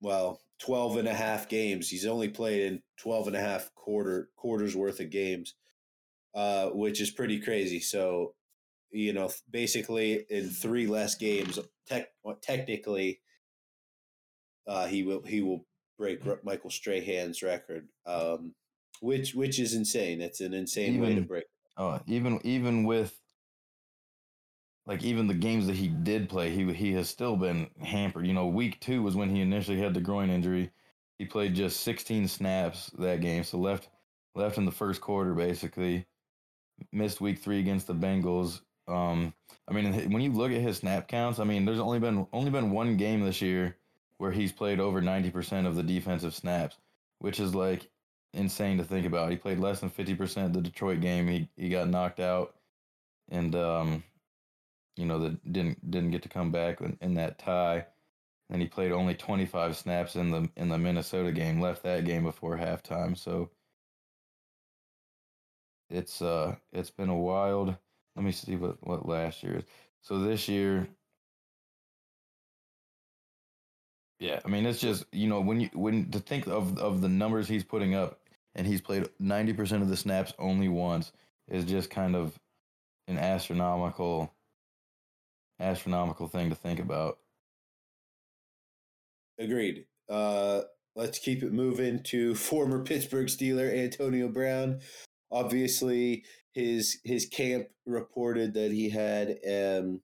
[0.00, 1.88] well, 12 and a half games.
[1.88, 5.54] He's only played in 12 and a half quarter quarters worth of games,
[6.34, 7.78] uh, which is pretty crazy.
[7.78, 8.34] So,
[8.90, 12.08] you know, basically in three less games, tech,
[12.42, 13.20] technically,
[14.66, 18.54] uh, he will he will break Michael Strahan's record, um,
[19.00, 20.20] which which is insane.
[20.20, 21.44] It's an insane even, way to break.
[21.76, 23.18] Oh, even even with
[24.86, 28.26] like even the games that he did play, he he has still been hampered.
[28.26, 30.70] You know, week two was when he initially had the groin injury.
[31.18, 33.88] He played just 16 snaps that game, so left
[34.34, 36.06] left in the first quarter basically.
[36.92, 38.62] Missed week three against the Bengals.
[38.88, 39.34] Um,
[39.68, 42.50] I mean, when you look at his snap counts, I mean, there's only been only
[42.50, 43.76] been one game this year
[44.18, 46.76] where he's played over 90% of the defensive snaps,
[47.20, 47.88] which is like
[48.34, 49.30] insane to think about.
[49.30, 51.28] He played less than 50% of the Detroit game.
[51.28, 52.54] He he got knocked out,
[53.30, 54.04] and um,
[54.96, 57.86] you know, that didn't didn't get to come back in, in that tie.
[58.50, 61.60] And he played only 25 snaps in the in the Minnesota game.
[61.60, 63.16] Left that game before halftime.
[63.16, 63.50] So
[65.90, 67.76] it's uh it's been a wild.
[68.16, 69.64] Let me see what what last year is.
[70.02, 70.88] So this year,
[74.20, 77.08] yeah, I mean it's just you know when you when to think of of the
[77.08, 78.19] numbers he's putting up,
[78.54, 81.12] and he's played 90 percent of the snaps only once
[81.48, 82.38] is just kind of
[83.08, 84.32] an astronomical
[85.58, 87.18] astronomical thing to think about.
[89.38, 89.84] Agreed.
[90.08, 90.62] Uh,
[90.96, 94.80] let's keep it moving to former Pittsburgh Steeler Antonio Brown.
[95.30, 100.00] Obviously, his his camp reported that he had um,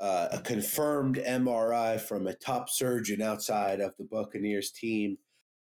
[0.00, 5.18] uh, a confirmed MRI from a top surgeon outside of the Buccaneers team,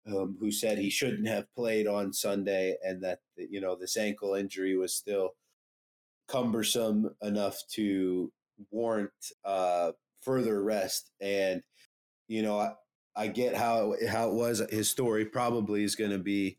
[0.07, 4.35] um, who said he shouldn't have played on Sunday, and that you know this ankle
[4.35, 5.31] injury was still
[6.29, 8.33] cumbersome enough to
[8.71, 9.11] warrant
[9.45, 11.11] uh, further rest.
[11.21, 11.63] And
[12.29, 12.73] you know, I,
[13.17, 14.63] I get how how it was.
[14.71, 16.59] His story probably is going to be.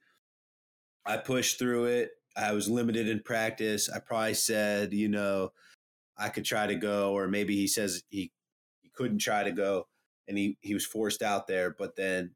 [1.06, 2.12] I pushed through it.
[2.36, 3.90] I was limited in practice.
[3.90, 5.52] I probably said, you know,
[6.18, 8.32] I could try to go, or maybe he says he
[8.82, 9.88] he couldn't try to go,
[10.28, 11.76] and he he was forced out there.
[11.78, 12.32] But then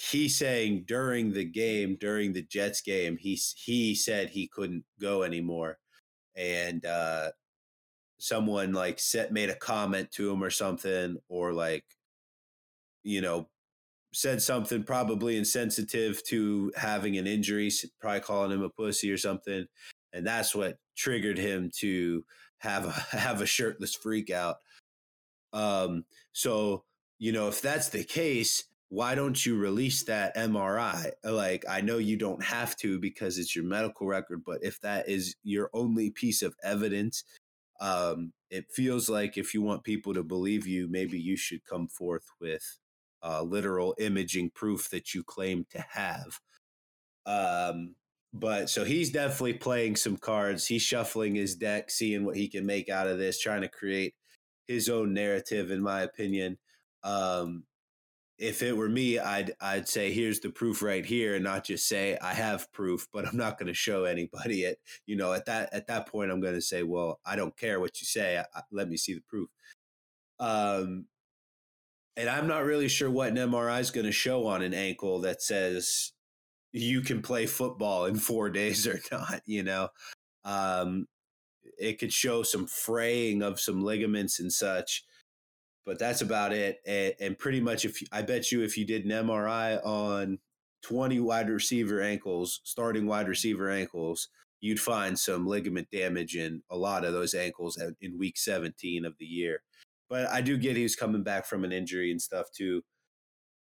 [0.00, 5.22] he saying during the game, during the Jets game, he he said he couldn't go
[5.22, 5.78] anymore,
[6.34, 7.30] and uh,
[8.18, 11.84] someone like set made a comment to him or something or like
[13.02, 13.48] you know
[14.12, 19.66] said something probably insensitive to having an injury probably calling him a pussy or something.
[20.12, 22.24] And that's what triggered him to
[22.58, 24.56] have a have a shirtless freak out.
[25.52, 26.84] Um so
[27.18, 31.12] you know if that's the case why don't you release that MRI?
[31.24, 35.08] Like, I know you don't have to because it's your medical record, but if that
[35.08, 37.24] is your only piece of evidence
[37.80, 41.88] um, it feels like if you want people to believe you, maybe you should come
[41.88, 42.78] forth with
[43.22, 46.40] uh, literal imaging proof that you claim to have.
[47.26, 47.94] Um,
[48.32, 50.66] but so he's definitely playing some cards.
[50.66, 54.14] He's shuffling his deck, seeing what he can make out of this, trying to create
[54.68, 56.58] his own narrative, in my opinion.
[57.02, 57.64] Um,
[58.40, 61.86] if it were me, I'd I'd say here's the proof right here, and not just
[61.86, 64.78] say I have proof, but I'm not going to show anybody it.
[65.06, 67.78] You know, at that at that point, I'm going to say, well, I don't care
[67.78, 68.38] what you say.
[68.38, 69.50] I, I, let me see the proof.
[70.40, 71.04] Um,
[72.16, 75.20] and I'm not really sure what an MRI is going to show on an ankle
[75.20, 76.12] that says
[76.72, 79.42] you can play football in four days or not.
[79.44, 79.88] You know,
[80.46, 81.06] um,
[81.78, 85.04] it could show some fraying of some ligaments and such
[85.86, 86.78] but that's about it.
[86.86, 90.38] And, and pretty much, if I bet you, if you did an MRI on
[90.82, 94.28] 20 wide receiver ankles, starting wide receiver ankles,
[94.60, 99.14] you'd find some ligament damage in a lot of those ankles in week 17 of
[99.18, 99.62] the year.
[100.08, 102.82] But I do get he's coming back from an injury and stuff too.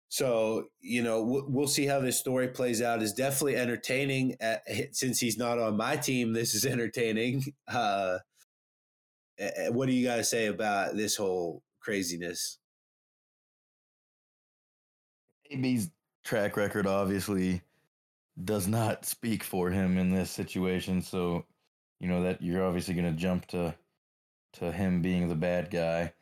[0.08, 3.00] So, you know, we'll see how this story plays out.
[3.00, 4.34] Is definitely entertaining.
[4.40, 7.44] At, since he's not on my team, this is entertaining.
[7.68, 8.18] Uh,
[9.38, 12.58] eh, what do you guys say about this whole craziness.
[15.50, 15.90] AB's
[16.24, 17.62] track record obviously
[18.42, 21.02] does not speak for him in this situation.
[21.02, 21.44] So,
[21.98, 23.74] you know that you're obviously going to jump to
[24.54, 26.12] to him being the bad guy.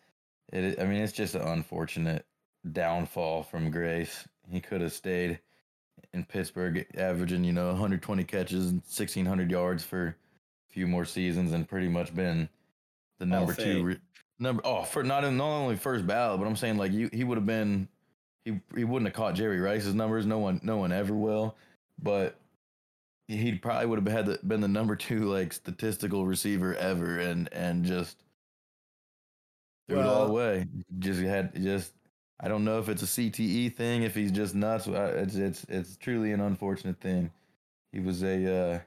[0.53, 2.27] It, I mean, it's just an unfortunate
[2.71, 4.27] downfall from Grace.
[4.51, 5.39] He could have stayed
[6.13, 11.53] in Pittsburgh, averaging you know 120 catches and 1600 yards for a few more seasons,
[11.53, 12.49] and pretty much been
[13.19, 14.01] the number two re-
[14.39, 14.63] number.
[14.65, 17.39] Oh, for not in, not only first ballot, but I'm saying like you, he would
[17.39, 17.89] have been.
[18.45, 20.27] He he wouldn't have caught Jerry Rice's numbers.
[20.27, 21.57] No one no one ever will.
[22.01, 22.39] But
[23.27, 27.49] he probably would have had the, been the number two like statistical receiver ever, and
[27.53, 28.23] and just
[29.89, 30.67] threw well, it all away.
[30.99, 31.93] Just had just
[32.41, 34.87] I don't know if it's a CTE thing, if he's just nuts.
[34.87, 37.31] It's it's it's truly an unfortunate thing.
[37.93, 38.81] He was a, uh,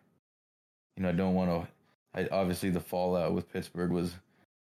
[0.96, 1.68] you know, I don't want to.
[2.14, 4.14] I, obviously, the fallout with Pittsburgh was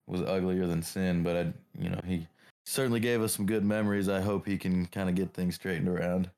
[0.10, 2.28] was uglier than sin, but I, you know, he
[2.65, 4.10] certainly gave us some good memories.
[4.10, 6.30] I hope he can kind of get things straightened around.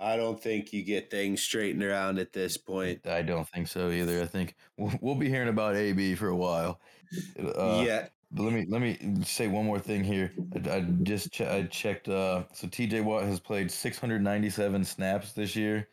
[0.00, 3.06] I don't think you get things straightened around at this point.
[3.06, 4.20] I don't think so either.
[4.20, 6.80] I think we'll, we'll be hearing about AB for a while.
[7.38, 8.08] Uh, yeah.
[8.32, 10.32] But let me let me say one more thing here.
[10.66, 12.08] I, I just ch- I checked.
[12.08, 13.02] Uh, so T.J.
[13.02, 15.88] Watt has played 697 snaps this year,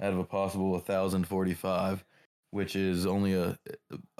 [0.00, 2.04] out of a possible 1,045,
[2.54, 3.58] which is only a.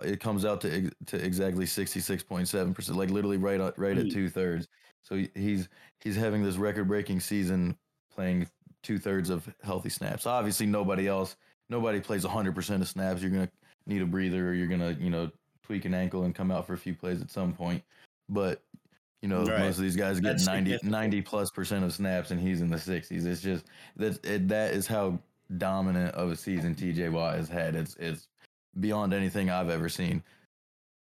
[0.02, 4.08] It comes out to to exactly 66.7 percent, like literally right right at hmm.
[4.08, 4.66] two thirds.
[5.04, 5.68] So he's
[6.02, 7.76] he's having this record breaking season,
[8.12, 8.48] playing
[8.82, 10.26] two thirds of healthy snaps.
[10.26, 11.36] Obviously, nobody else,
[11.70, 13.22] nobody plays 100% of snaps.
[13.22, 13.52] You're going to
[13.86, 15.30] need a breather or you're going to, you know,
[15.62, 17.82] tweak an ankle and come out for a few plays at some point.
[18.28, 18.62] But,
[19.22, 19.60] you know, right.
[19.60, 22.76] most of these guys get 90, 90 plus percent of snaps and he's in the
[22.76, 23.26] 60s.
[23.26, 23.64] It's just
[23.96, 25.20] that it, that is how
[25.56, 27.74] dominant of a season TJ Watt has had.
[27.74, 28.28] It's, it's
[28.78, 30.22] beyond anything I've ever seen.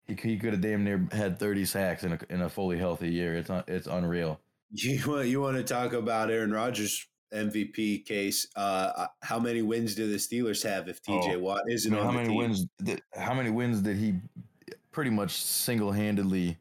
[0.06, 3.10] He, he could have damn near had 30 sacks in a, in a fully healthy
[3.10, 3.36] year.
[3.36, 4.40] It's, it's unreal.
[4.72, 8.48] You want, you want to talk about Aaron Rodgers MVP case.
[8.56, 11.96] Uh, uh, how many wins do the Steelers have if TJ oh, Watt isn't I
[11.96, 12.38] mean, on how many team?
[12.38, 12.66] wins?
[12.84, 14.16] Did, how many wins did he
[14.92, 16.58] pretty much single handedly?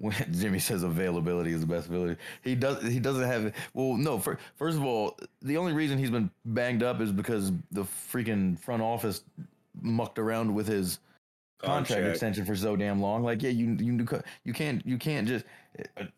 [0.30, 2.16] Jimmy says availability is the best ability.
[2.42, 2.82] He does.
[2.82, 3.52] He doesn't have.
[3.74, 4.18] Well, no.
[4.18, 8.58] For, first of all, the only reason he's been banged up is because the freaking
[8.58, 9.22] front office
[9.80, 10.98] mucked around with his
[11.58, 13.22] contract, contract extension for so damn long.
[13.22, 14.06] Like, yeah, you you
[14.44, 15.44] you can't you can't just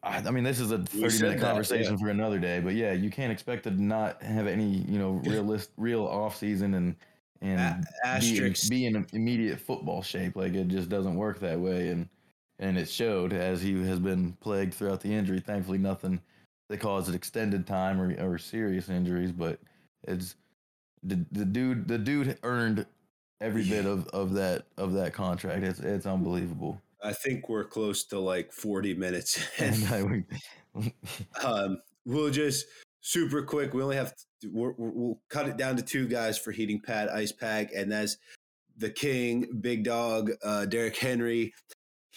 [0.03, 2.07] I mean, this is a thirty minute conversation that, yeah.
[2.07, 5.71] for another day, but yeah, you can't expect to not have any, you know, realist,
[5.77, 6.97] real off season and
[7.41, 7.87] and
[8.21, 10.37] be, be, in immediate football shape.
[10.37, 12.09] Like it just doesn't work that way, and
[12.59, 15.41] and it showed as he has been plagued throughout the injury.
[15.41, 16.21] Thankfully, nothing
[16.69, 19.59] that caused extended time or, or serious injuries, but
[20.05, 20.37] it's
[21.03, 22.87] the, the dude the dude earned
[23.41, 25.65] every bit of, of that of that contract.
[25.65, 26.81] It's it's unbelievable.
[27.03, 29.41] I think we're close to like 40 minutes.
[31.45, 32.67] um, we'll just
[33.01, 33.73] super quick.
[33.73, 37.33] We only have we will cut it down to two guys for heating pad ice
[37.33, 38.17] pack, and that's
[38.77, 41.53] the king, big dog, uh, Derrick Henry.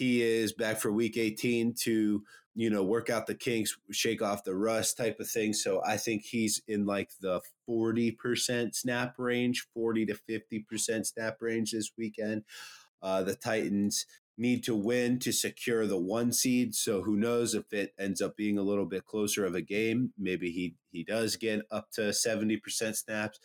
[0.02, 2.24] He is back for week 18 to
[2.56, 5.54] you know work out the kinks, shake off the rust type of thing.
[5.54, 11.74] So I think he's in like the 40% snap range, 40 to 50% snap range
[11.74, 12.46] this weekend.
[13.04, 14.08] Uh, the Titans
[14.40, 16.74] need to win to secure the one seed.
[16.74, 20.14] So who knows if it ends up being a little bit closer of a game?
[20.18, 23.40] Maybe he he does get up to seventy percent snaps.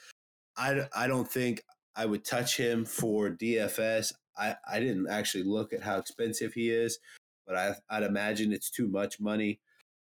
[0.56, 1.64] I I don't think
[1.94, 4.14] I would touch him for DFS.
[4.36, 6.98] I I didn't actually look at how expensive he is,
[7.46, 9.60] but I I'd imagine it's too much money.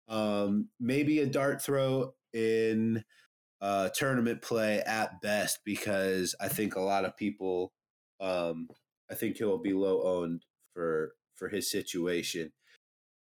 [0.07, 3.03] Um, maybe a dart throw in
[3.61, 7.71] uh, tournament play at best because I think a lot of people.
[8.19, 8.69] Um,
[9.11, 12.51] I think he'll be low owned for for his situation.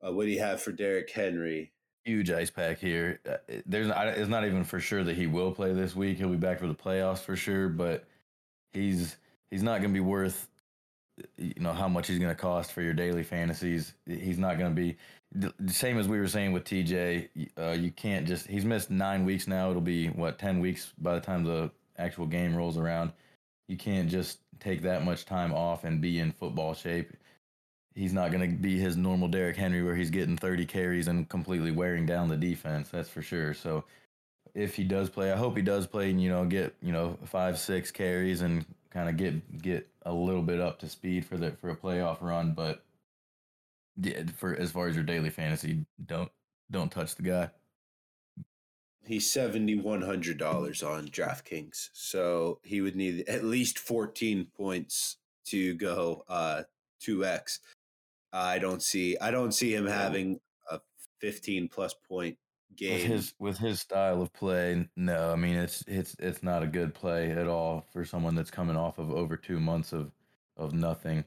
[0.04, 1.72] Uh, what do you have for Derrick Henry?
[2.04, 3.20] Huge ice pack here.
[3.28, 6.18] Uh, there's it's not even for sure that he will play this week.
[6.18, 8.04] He'll be back for the playoffs for sure, but
[8.72, 9.16] he's
[9.50, 10.48] he's not going to be worth
[11.36, 13.94] you know how much he's going to cost for your daily fantasies.
[14.06, 14.96] He's not going to be
[15.32, 17.50] the same as we were saying with TJ.
[17.58, 19.70] Uh, you can't just he's missed nine weeks now.
[19.70, 23.12] It'll be what ten weeks by the time the actual game rolls around.
[23.68, 27.12] You can't just take that much time off and be in football shape
[27.96, 31.28] he's not going to be his normal Derrick Henry where he's getting 30 carries and
[31.28, 32.90] completely wearing down the defense.
[32.90, 33.54] That's for sure.
[33.54, 33.84] So
[34.54, 37.18] if he does play, I hope he does play and you know get you know
[37.24, 38.64] five six carries and
[38.96, 42.22] kind of get get a little bit up to speed for the for a playoff
[42.22, 42.54] run.
[42.54, 42.82] But
[44.00, 46.30] yeah, for as far as your daily fantasy, don't
[46.70, 47.50] don't touch the guy.
[49.04, 55.18] He's seventy one hundred dollars on DraftKings, so he would need at least fourteen points
[55.48, 56.62] to go uh
[56.98, 57.60] two x.
[58.32, 60.40] I don't see I don't see him having
[60.70, 60.80] a
[61.20, 62.38] 15 plus point
[62.74, 62.94] game.
[62.94, 66.66] With his with his style of play, no, I mean it's it's it's not a
[66.66, 70.12] good play at all for someone that's coming off of over two months of
[70.56, 71.24] of nothing.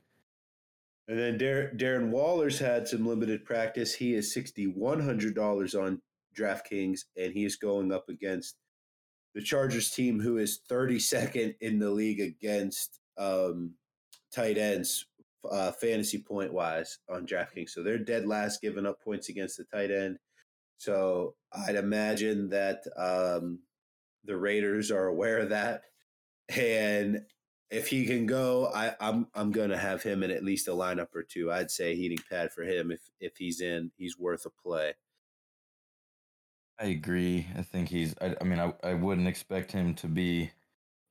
[1.07, 3.95] And then Dar- Darren Waller's had some limited practice.
[3.95, 6.01] He is sixty one hundred dollars on
[6.37, 8.55] DraftKings, and he is going up against
[9.33, 13.73] the Chargers team, who is thirty second in the league against um,
[14.31, 15.05] tight ends
[15.49, 17.69] uh, fantasy point wise on DraftKings.
[17.69, 20.17] So they're dead last, giving up points against the tight end.
[20.79, 23.59] So I'd imagine that um,
[24.23, 25.83] the Raiders are aware of that,
[26.55, 27.21] and
[27.69, 30.71] if he can go, I, I'm I'm going to have him in at least a
[30.71, 31.51] lineup or two.
[31.51, 34.93] I'd say heating pad for him if if he's in, he's worth a play.
[36.79, 37.45] I agree.
[37.57, 38.15] I think he's.
[38.21, 40.49] I, I mean, I, I wouldn't expect him to be.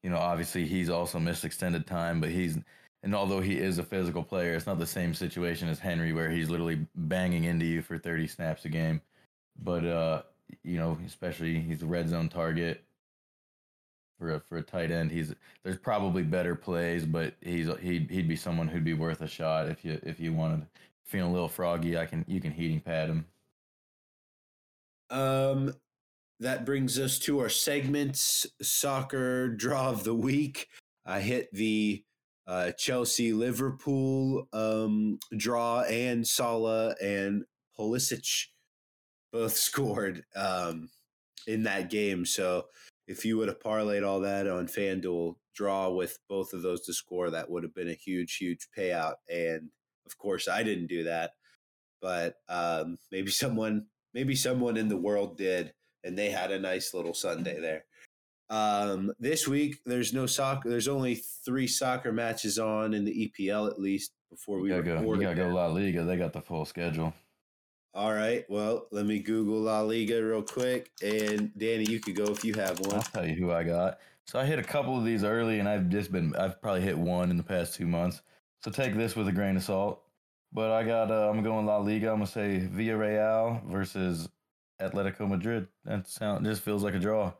[0.02, 2.56] You know, obviously he's also missed extended time, but he's
[3.02, 6.30] and although he is a physical player, it's not the same situation as Henry where
[6.30, 9.00] he's literally banging into you for 30 snaps a game.
[9.58, 10.22] But uh,
[10.62, 12.84] you know, especially he's a red zone target
[14.18, 15.10] for a, for a tight end.
[15.10, 19.28] He's there's probably better plays, but he's he'd he'd be someone who'd be worth a
[19.28, 20.66] shot if you if you wanted
[21.04, 21.98] feeling a little froggy.
[21.98, 23.26] I can you can heating pad him.
[25.10, 25.74] Um,
[26.40, 28.46] that brings us to our segments.
[28.60, 30.68] Soccer draw of the week.
[31.06, 32.04] I hit the
[32.46, 37.44] uh, Chelsea Liverpool um, draw, and Salah and
[37.78, 38.46] Pulisic
[39.32, 40.88] both scored um,
[41.46, 42.24] in that game.
[42.24, 42.66] So
[43.06, 46.92] if you would have parlayed all that on FanDuel draw with both of those to
[46.92, 49.14] score, that would have been a huge, huge payout.
[49.32, 49.70] And
[50.06, 51.32] of course, I didn't do that,
[52.00, 55.72] but um, maybe someone, maybe someone in the world did,
[56.04, 57.84] and they had a nice little Sunday there.
[58.50, 60.70] Um, this week, there's no soccer.
[60.70, 65.02] There's only three soccer matches on in the EPL at least before we you gotta,
[65.04, 66.04] go, you gotta go La Liga.
[66.04, 67.12] They got the full schedule.
[67.98, 68.48] All right.
[68.48, 70.92] Well, let me Google La Liga real quick.
[71.02, 72.94] And Danny, you could go if you have one.
[72.94, 73.98] I'll tell you who I got.
[74.24, 76.96] So I hit a couple of these early, and I've just been, I've probably hit
[76.96, 78.22] one in the past two months.
[78.62, 80.04] So take this with a grain of salt.
[80.52, 82.12] But I got, uh, I'm going La Liga.
[82.12, 84.28] I'm going to say Villarreal versus
[84.80, 85.66] Atletico Madrid.
[85.84, 87.32] That sound just feels like a draw.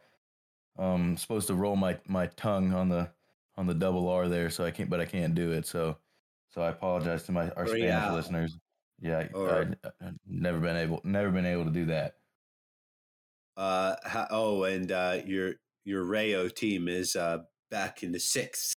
[0.77, 3.09] Um, supposed to roll my, my tongue on the
[3.57, 5.67] on the double R there, so I can't, but I can't do it.
[5.67, 5.99] So,
[6.49, 8.59] so I apologize to my our Spanish listeners.
[9.01, 12.15] Yeah, or, I, I, never been able, never been able to do that.
[13.57, 17.39] Uh, how, oh, and uh, your your Rayo team is uh
[17.71, 18.75] back in the sixth.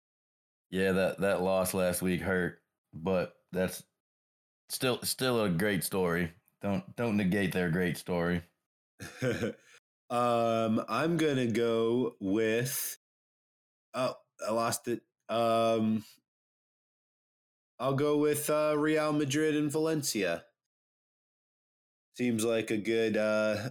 [0.72, 2.62] Yeah, that that loss last week hurt,
[2.94, 3.84] but that's
[4.70, 6.32] still still a great story.
[6.62, 8.44] Don't don't negate their great story.
[10.10, 12.98] um, I'm gonna go with.
[13.94, 14.16] Oh,
[14.48, 15.02] I lost it.
[15.30, 16.04] Um,
[17.80, 20.44] I'll go with uh, Real Madrid and Valencia.
[22.16, 23.70] Seems like a good uh,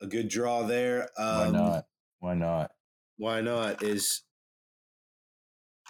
[0.00, 1.08] a good draw there.
[1.18, 1.84] Um, why not?
[2.20, 2.70] Why not?
[3.16, 3.82] Why not?
[3.82, 4.22] Is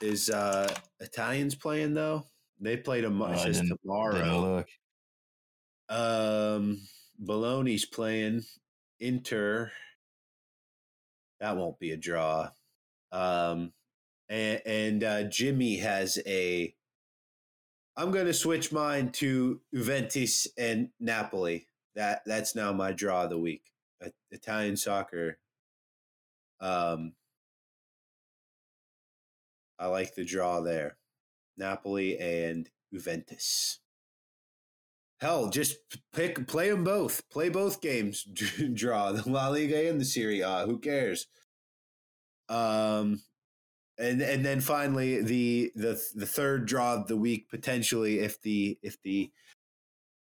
[0.00, 2.24] is uh Italians playing though?
[2.60, 4.64] They played a much oh, tomorrow.
[5.88, 6.80] Um,
[7.18, 8.42] Bologna's playing
[9.00, 9.70] Inter.
[11.40, 12.48] That won't be a draw.
[13.12, 13.72] Um,
[14.28, 16.74] and, and uh, Jimmy has a
[17.99, 21.66] I'm going to switch mine to Juventus and Napoli.
[21.96, 23.72] That that's now my draw of the week.
[24.30, 25.38] Italian soccer.
[26.61, 27.14] Um,
[29.80, 30.96] I like the draw there.
[31.57, 33.80] Napoli and Juventus.
[35.20, 35.78] Hell, just
[36.12, 37.28] pick play them both.
[37.30, 38.22] Play both games.
[38.74, 40.66] draw the La Liga and the Serie A.
[40.66, 41.26] Who cares?
[42.49, 43.22] Um,
[43.99, 48.78] and and then finally the the the third draw of the week potentially if the
[48.82, 49.30] if the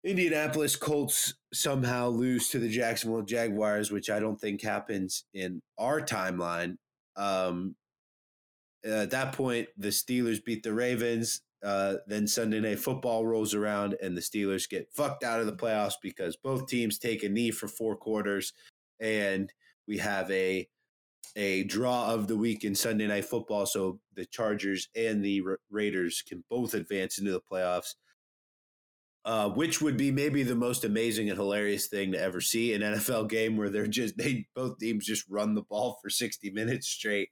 [0.02, 6.00] Indianapolis Colts somehow lose to the Jacksonville Jaguars, which I don't think happens in our
[6.00, 6.76] timeline.
[7.16, 7.76] Um,
[8.82, 11.42] at that point, the Steelers beat the Ravens.
[11.62, 15.52] Uh, then Sunday Night Football rolls around, and the Steelers get fucked out of the
[15.52, 18.54] playoffs because both teams take a knee for four quarters,
[19.00, 19.52] and
[19.86, 20.66] we have a
[21.36, 25.54] a draw of the week in Sunday Night Football, so the Chargers and the Ra-
[25.70, 27.94] Raiders can both advance into the playoffs.
[29.22, 32.80] Uh, which would be maybe the most amazing and hilarious thing to ever see an
[32.80, 36.88] NFL game where they're just they both teams just run the ball for sixty minutes
[36.88, 37.28] straight.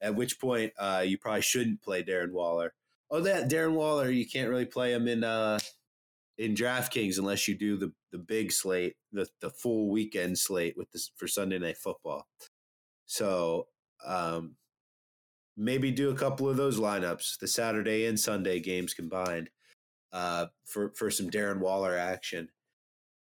[0.00, 2.72] At which point, uh, you probably shouldn't play Darren Waller.
[3.10, 5.58] Oh, that Darren Waller, you can't really play him in uh,
[6.38, 10.90] in DraftKings unless you do the the big slate, the the full weekend slate with
[10.92, 12.28] this for Sunday Night Football.
[13.14, 13.68] So
[14.04, 14.56] um,
[15.56, 19.50] maybe do a couple of those lineups, the Saturday and Sunday games combined,
[20.12, 22.48] uh, for for some Darren Waller action.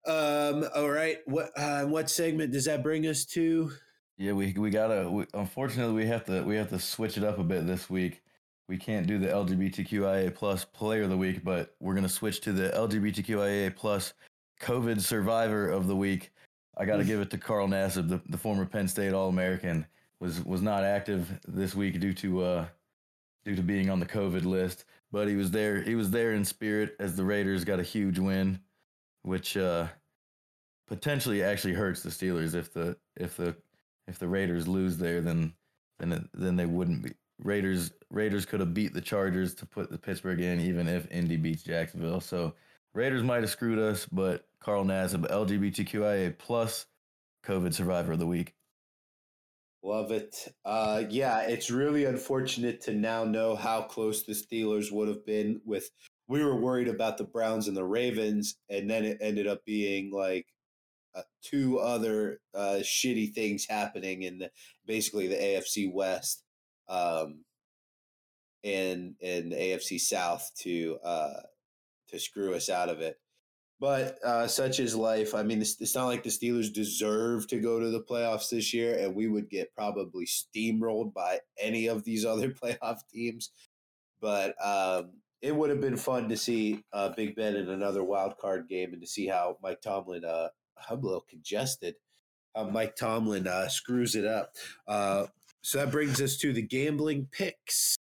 [0.07, 3.73] Um, all right, what uh, what segment does that bring us to?
[4.17, 5.11] Yeah, we we gotta.
[5.11, 8.23] We, unfortunately, we have to we have to switch it up a bit this week.
[8.69, 12.53] We can't do the LGBTQIA plus Player of the Week, but we're gonna switch to
[12.53, 14.15] the LGBTQIA plus
[14.61, 16.31] COVID Survivor of the Week.
[16.77, 19.87] I got to give it to Carl Nassib, the, the former Penn State All American,
[20.21, 22.67] was was not active this week due to uh,
[23.45, 25.83] due to being on the COVID list, but he was there.
[25.83, 28.59] He was there in spirit as the Raiders got a huge win,
[29.23, 29.89] which uh,
[30.87, 33.55] potentially actually hurts the Steelers if the if the
[34.07, 35.53] if the Raiders lose there, then
[35.99, 37.13] then it, then they wouldn't be
[37.43, 37.93] Raiders.
[38.11, 41.63] Raiders could have beat the Chargers to put the Pittsburgh in, even if Indy beats
[41.63, 42.21] Jacksonville.
[42.21, 42.55] So
[42.95, 46.87] Raiders might have screwed us, but Carl Nassib, LGBTQIA plus
[47.45, 48.55] COVID survivor of the week.
[49.83, 50.49] Love it.
[50.65, 55.61] Uh, yeah, it's really unfortunate to now know how close the Steelers would have been
[55.67, 55.91] with.
[56.27, 60.11] We were worried about the Browns and the Ravens, and then it ended up being
[60.11, 60.47] like
[61.15, 64.51] uh, two other uh, shitty things happening in the,
[64.87, 66.43] basically the AFC West
[66.89, 67.45] um,
[68.63, 71.41] and and the AFC South to uh,
[72.15, 73.19] to screw us out of it.
[73.81, 75.35] But uh, such is life.
[75.35, 78.73] I mean, it's, it's, not like the Steelers deserve to go to the playoffs this
[78.73, 83.51] year, and we would get probably steamrolled by any of these other playoff teams.
[84.21, 85.11] But um,
[85.43, 88.93] it would have been fun to see uh, Big Ben in another wild card game
[88.93, 90.49] and to see how Mike Tomlin, uh,
[90.89, 91.97] I'm a little congested,
[92.57, 94.53] how Mike Tomlin uh, screws it up.
[94.89, 95.27] Uh,
[95.61, 97.97] so that brings us to the gambling picks.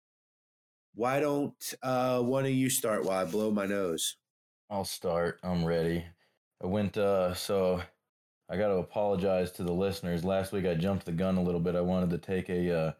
[0.94, 4.16] Why don't uh, one of you start while I blow my nose?
[4.68, 5.38] I'll start.
[5.42, 6.04] I'm ready.
[6.62, 7.82] I went, uh, so
[8.48, 10.24] I got to apologize to the listeners.
[10.24, 11.74] Last week I jumped the gun a little bit.
[11.74, 12.92] I wanted to take a uh,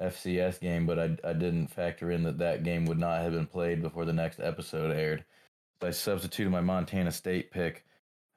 [0.00, 3.46] FCS game, but I, I didn't factor in that that game would not have been
[3.46, 5.24] played before the next episode aired.
[5.80, 7.84] So I substituted my Montana State pick.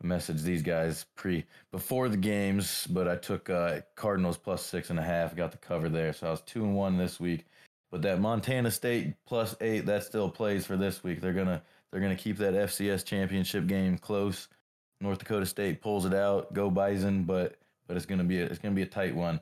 [0.04, 4.90] I messaged these guys pre before the games, but I took uh, Cardinals plus six
[4.90, 5.36] and a half.
[5.36, 7.46] Got the cover there, so I was two and one this week.
[7.92, 11.22] But that Montana State plus eight that still plays for this week.
[11.22, 11.62] They're gonna
[11.92, 14.48] they're to keep that FCS championship game close.
[15.02, 16.54] North Dakota State pulls it out.
[16.54, 19.42] Go Bison, but but it's to be a, it's to be a tight one.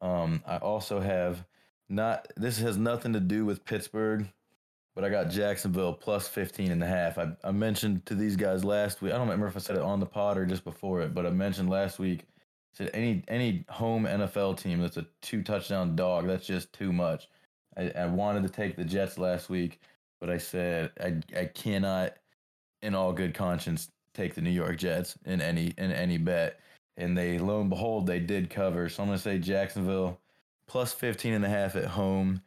[0.00, 1.44] Um, I also have
[1.88, 4.26] not this has nothing to do with Pittsburgh,
[4.96, 7.18] but I got Jacksonville plus 15 and a half.
[7.18, 9.12] I, I mentioned to these guys last week.
[9.12, 11.24] I don't remember if I said it on the pod or just before it, but
[11.24, 12.24] I mentioned last week
[12.72, 17.28] said any any home NFL team that's a two touchdown dog, that's just too much.
[17.76, 19.80] I, I wanted to take the Jets last week
[20.20, 22.14] but I said I I cannot,
[22.82, 26.60] in all good conscience, take the New York Jets in any in any bet.
[26.96, 28.88] And they lo and behold they did cover.
[28.88, 30.18] So I'm gonna say Jacksonville
[30.66, 32.42] plus 15 and a half at home.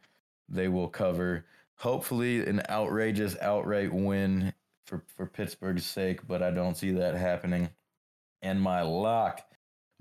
[0.48, 1.46] They will cover.
[1.76, 4.52] Hopefully an outrageous outright win
[4.84, 7.70] for, for Pittsburgh's sake, but I don't see that happening.
[8.42, 9.40] And my lock,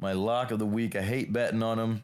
[0.01, 2.03] my lock of the week, I hate betting on them,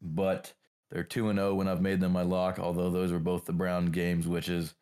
[0.00, 0.54] but
[0.90, 3.52] they're 2 and 0 when I've made them my lock, although those were both the
[3.52, 4.74] Brown games, which is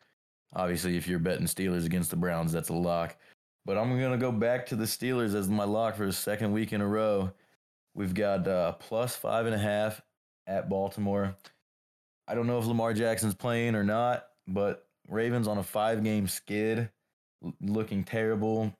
[0.54, 3.16] obviously if you're betting Steelers against the Browns, that's a lock.
[3.64, 6.52] But I'm going to go back to the Steelers as my lock for the second
[6.52, 7.32] week in a row.
[7.94, 10.00] We've got uh, plus five and a half
[10.46, 11.34] at Baltimore.
[12.28, 16.28] I don't know if Lamar Jackson's playing or not, but Ravens on a five game
[16.28, 16.88] skid,
[17.60, 18.72] looking terrible,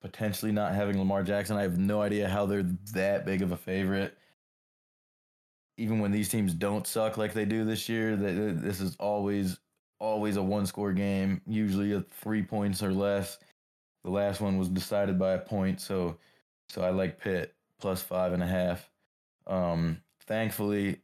[0.00, 1.56] potentially not having Lamar Jackson.
[1.56, 4.16] I have no idea how they're that big of a favorite
[5.76, 9.58] even when these teams don't suck like they do this year, that this is always
[9.98, 13.38] always a one score game, usually a three points or less.
[14.04, 16.18] The last one was decided by a point, so
[16.68, 18.90] so I like Pitt plus five and a half.
[19.46, 21.00] Um, thankfully,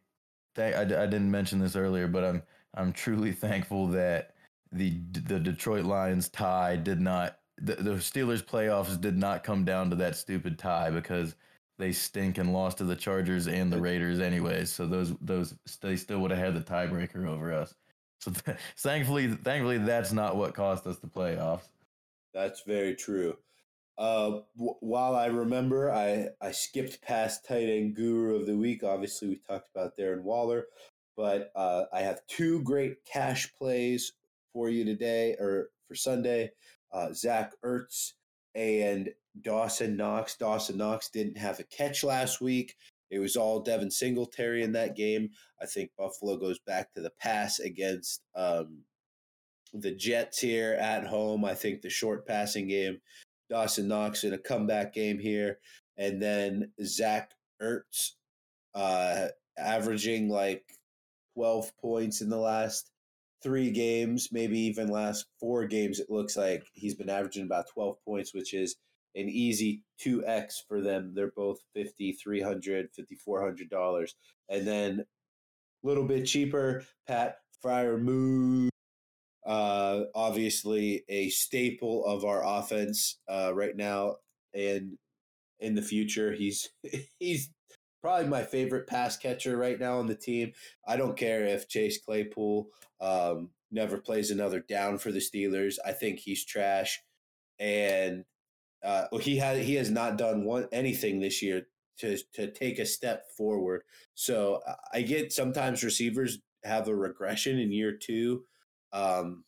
[0.57, 2.43] th- I, I didn't mention this earlier, but I'm
[2.75, 4.35] I'm truly thankful that
[4.73, 9.91] the the Detroit Lions tie did not the, the Steelers playoffs did not come down
[9.91, 11.35] to that stupid tie because
[11.79, 14.71] they stink and lost to the Chargers and the Raiders anyways.
[14.71, 17.75] So those those they still would have had the tiebreaker over us.
[18.21, 21.69] So th- thankfully, thankfully that's not what cost us the playoffs.
[22.35, 23.37] That's very true.
[23.97, 28.83] Uh, w- while I remember, I I skipped past tight end guru of the week.
[28.83, 30.67] Obviously, we talked about Darren Waller,
[31.17, 34.13] but uh, I have two great cash plays
[34.53, 36.51] for you today or for Sunday.
[36.93, 38.15] Uh, Zach Ertz
[38.57, 39.11] and
[39.43, 40.37] Dawson Knox.
[40.37, 42.75] Dawson Knox didn't have a catch last week.
[43.11, 45.31] It was all Devin Singletary in that game.
[45.61, 48.83] I think Buffalo goes back to the pass against um,
[49.73, 51.45] the Jets here at home.
[51.45, 53.01] I think the short passing game,
[53.49, 55.59] Dawson Knox in a comeback game here.
[55.97, 57.33] And then Zach
[57.63, 58.13] Ertz
[58.75, 60.65] uh, averaging like
[61.35, 62.91] 12 points in the last
[63.43, 65.99] three games, maybe even last four games.
[66.01, 68.77] It looks like he's been averaging about 12 points, which is
[69.19, 71.13] an easy 2x for them.
[71.15, 74.15] They're both 50, 300, 5400 dollars.
[74.49, 78.71] And then a little bit cheaper, Pat Freiermuth
[79.49, 84.17] uh, obviously a staple of our offense uh, right now
[84.55, 84.99] and
[85.59, 86.33] in the future.
[86.33, 86.69] He's
[87.19, 87.51] he's
[88.03, 90.53] probably my favorite pass catcher right now on the team.
[90.87, 92.69] I don't care if Chase Claypool
[93.01, 95.77] um, never plays another down for the Steelers.
[95.85, 97.01] I think he's trash,
[97.59, 98.25] and
[98.85, 101.67] uh, he has he has not done one anything this year
[101.99, 103.83] to to take a step forward.
[104.15, 104.61] So
[104.93, 108.45] I get sometimes receivers have a regression in year two,
[108.93, 109.45] um,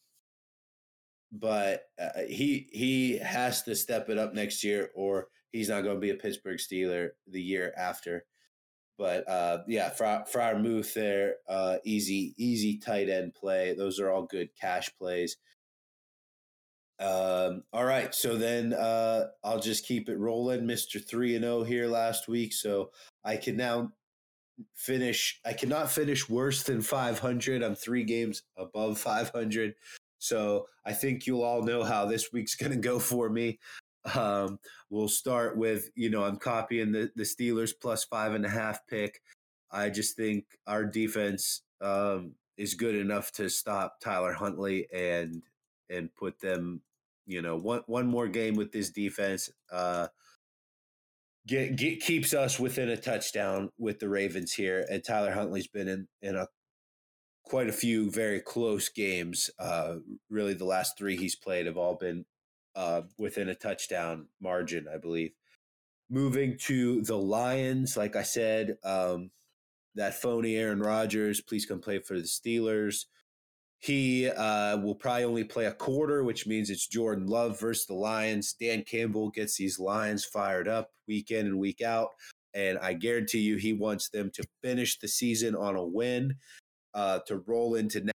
[1.32, 5.96] but uh, he he has to step it up next year, or he's not going
[5.96, 8.24] to be a Pittsburgh Steeler the year after.
[8.98, 13.74] But uh, yeah, Freiermuth there, uh, easy, easy tight end play.
[13.74, 15.38] Those are all good cash plays.
[17.00, 21.64] Um, all right, so then uh, I'll just keep it rolling, Mister Three and Zero
[21.64, 22.52] here last week.
[22.52, 22.90] So
[23.24, 23.92] I can now
[24.74, 25.40] finish.
[25.44, 27.62] I cannot finish worse than 500.
[27.62, 29.74] I'm three games above 500.
[30.18, 33.58] So I think you'll all know how this week's going to go for me.
[34.14, 38.50] Um, we'll start with, you know, I'm copying the, the Steelers plus five and a
[38.50, 39.20] half pick.
[39.70, 45.42] I just think our defense um, is good enough to stop Tyler Huntley and
[45.90, 46.80] and put them,
[47.30, 49.50] you know, one one more game with this defense.
[49.70, 50.08] Uh,
[51.46, 55.88] get, get keeps us within a touchdown with the Ravens here, and Tyler Huntley's been
[55.88, 56.48] in in a
[57.44, 59.48] quite a few very close games.
[59.58, 59.96] Uh,
[60.28, 62.24] really, the last three he's played have all been
[62.74, 65.32] uh, within a touchdown margin, I believe.
[66.10, 69.30] Moving to the Lions, like I said, um,
[69.94, 73.04] that phony Aaron Rodgers, please come play for the Steelers.
[73.80, 77.94] He uh, will probably only play a quarter, which means it's Jordan Love versus the
[77.94, 78.52] Lions.
[78.52, 82.10] Dan Campbell gets these Lions fired up week in and week out.
[82.52, 86.34] And I guarantee you, he wants them to finish the season on a win,
[86.92, 88.14] uh, to roll into next.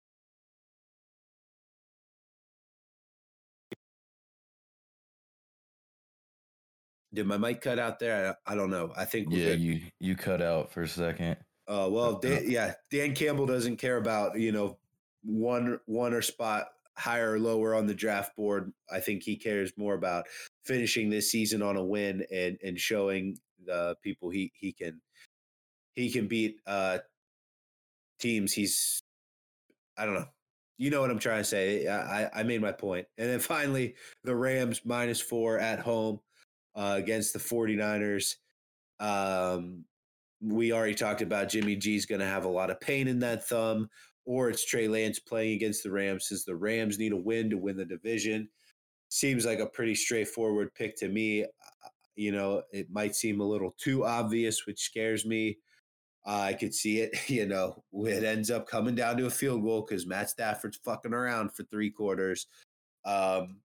[7.13, 8.37] Did my mic cut out there?
[8.47, 8.93] I, I don't know.
[8.97, 11.37] I think yeah, you you cut out for a second.
[11.67, 14.79] Uh, well, Dan, yeah, Dan Campbell doesn't care about you know
[15.23, 18.73] one one or spot higher or lower on the draft board.
[18.91, 20.27] I think he cares more about
[20.65, 25.01] finishing this season on a win and and showing the people he he can
[25.95, 26.99] he can beat uh
[28.19, 29.03] teams he's
[29.97, 30.29] I don't know.
[30.79, 31.87] You know what I'm trying to say.
[31.87, 33.07] I, I made my point.
[33.19, 36.21] And then finally, the Rams minus four at home
[36.75, 38.37] uh, against the 49ers.
[38.99, 39.85] Um,
[40.41, 43.47] we already talked about Jimmy G's going to have a lot of pain in that
[43.47, 43.91] thumb
[44.25, 47.59] or it's Trey Lance playing against the Rams since the Rams need a win to
[47.59, 48.49] win the division.
[49.09, 51.47] Seems like a pretty straightforward pick to me.
[52.17, 55.59] You know, it might seem a little too obvious, which scares me.
[56.27, 59.63] Uh, I could see it, you know, it ends up coming down to a field
[59.63, 62.47] goal because Matt Stafford's fucking around for three quarters.
[63.05, 63.57] Um,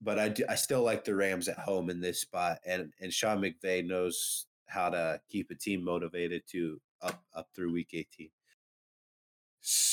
[0.00, 3.12] but I, do, I still like the Rams at home in this spot, and and
[3.12, 8.30] Sean McVay knows how to keep a team motivated to up up through week 18.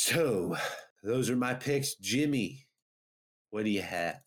[0.08, 0.56] So,
[1.02, 1.96] those are my picks.
[1.96, 2.68] Jimmy,
[3.50, 4.22] what do you have?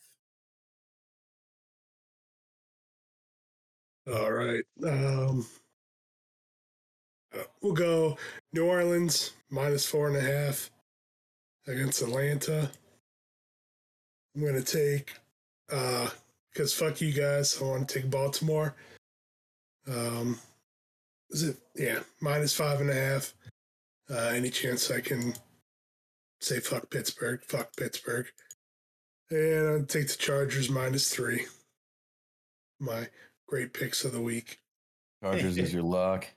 [4.12, 4.64] All right.
[4.85, 5.47] Um,
[7.33, 8.18] uh, we'll go
[8.53, 10.68] New Orleans minus four and a half
[11.68, 12.68] against Atlanta.
[14.35, 15.12] I'm going to take,
[15.70, 16.11] uh,
[16.53, 18.74] because fuck you guys, I want to take Baltimore.
[19.87, 20.41] Um,
[21.31, 23.33] is it, yeah, minus five and a half.
[24.11, 25.35] Uh, any chance I can
[26.41, 28.26] say fuck Pittsburgh, fuck Pittsburgh.
[29.30, 31.47] And I'll take the Chargers minus three.
[32.80, 33.09] My
[33.47, 34.61] great picks of the week.
[35.22, 36.26] Chargers is your lock.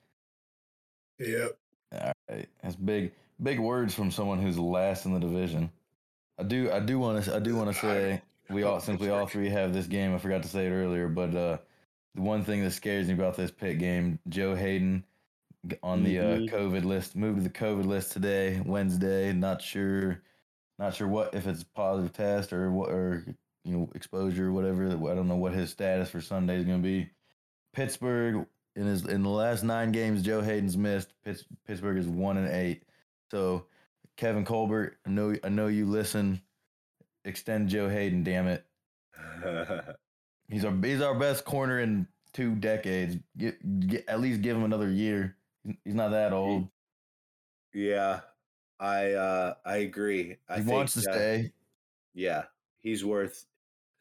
[1.20, 1.56] Yep.
[1.94, 2.50] All right.
[2.64, 3.12] That's big
[3.44, 5.72] big words from someone who's last in the division.
[6.40, 9.10] I do I do want to I do want to say we all since we
[9.10, 11.58] all three have this game, I forgot to say it earlier, but uh
[12.16, 15.04] the one thing that scares me about this pit game, Joe Haden
[15.84, 16.56] on the uh, mm-hmm.
[16.56, 17.16] COVID list.
[17.16, 19.32] Moved to the COVID list today, Wednesday.
[19.34, 20.22] Not sure,
[20.80, 23.26] not sure what if it's a positive test or what or
[23.64, 24.88] you know exposure or whatever.
[24.88, 27.10] I don't know what his status for Sunday is going to be.
[27.74, 28.46] Pittsburgh
[28.76, 31.14] in his in the last nine games Joe Haden's missed.
[31.66, 32.84] Pittsburgh is one and eight.
[33.30, 33.66] So
[34.18, 36.42] Kevin Colbert, I know I know you listen.
[37.24, 38.66] Extend Joe Haden, damn it.
[40.50, 43.18] he's our he's our best corner in two decades.
[43.38, 45.36] Get, get, at least give him another year.
[45.64, 46.68] He's not that old.
[47.74, 48.22] Yeah,
[48.80, 50.38] I uh I agree.
[50.50, 51.52] I he wants to stay.
[52.14, 52.44] Yeah,
[52.82, 53.46] he's worth,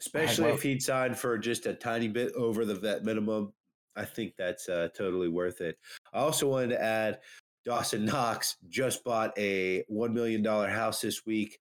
[0.01, 3.53] especially if he'd signed for just a tiny bit over the vet minimum.
[3.97, 5.79] I think that's uh, totally worth it.
[6.13, 7.19] I also wanted to add
[7.65, 11.59] Dawson Knox just bought a $1 million house this week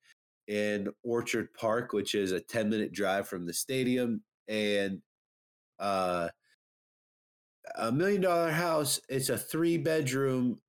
[0.48, 4.24] in Orchard Park, which is a 10 minute drive from the stadium.
[4.48, 5.02] And
[5.80, 6.30] uh,
[7.76, 9.00] a million dollar house.
[9.10, 10.60] It's a three bedroom,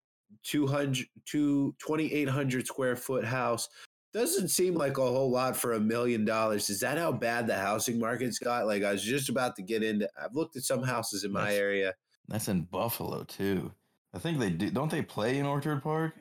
[0.44, 3.68] 200, to 2,800 square foot house.
[4.12, 6.68] Doesn't seem like a whole lot for a million dollars.
[6.68, 8.66] Is that how bad the housing market's got?
[8.66, 10.08] Like I was just about to get into.
[10.20, 11.94] I've looked at some houses in my that's, area.
[12.26, 13.72] That's in Buffalo too.
[14.12, 14.70] I think they do.
[14.70, 16.14] Don't they play in Orchard Park?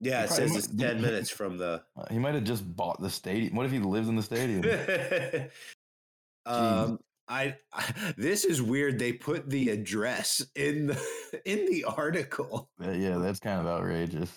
[0.00, 1.82] Yeah, it says it's ten minutes from the.
[2.10, 3.56] He might have just bought the stadium.
[3.56, 4.62] What if he lives in the stadium?
[6.46, 8.98] um, I, I this is weird.
[8.98, 12.68] They put the address in the in the article.
[12.82, 14.30] Uh, yeah, that's kind of outrageous.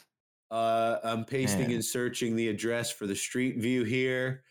[0.52, 1.72] Uh, I'm pasting Man.
[1.74, 4.44] and searching the address for the street view here.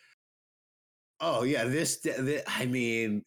[1.20, 1.96] Oh yeah, this.
[1.96, 3.22] thi- I mean,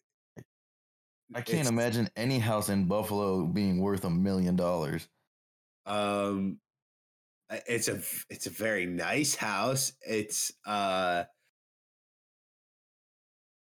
[1.34, 5.06] I can't imagine any house in Buffalo being worth a million dollars.
[5.84, 6.58] Um,
[7.66, 8.00] it's a
[8.30, 9.92] it's a very nice house.
[10.00, 11.24] It's uh.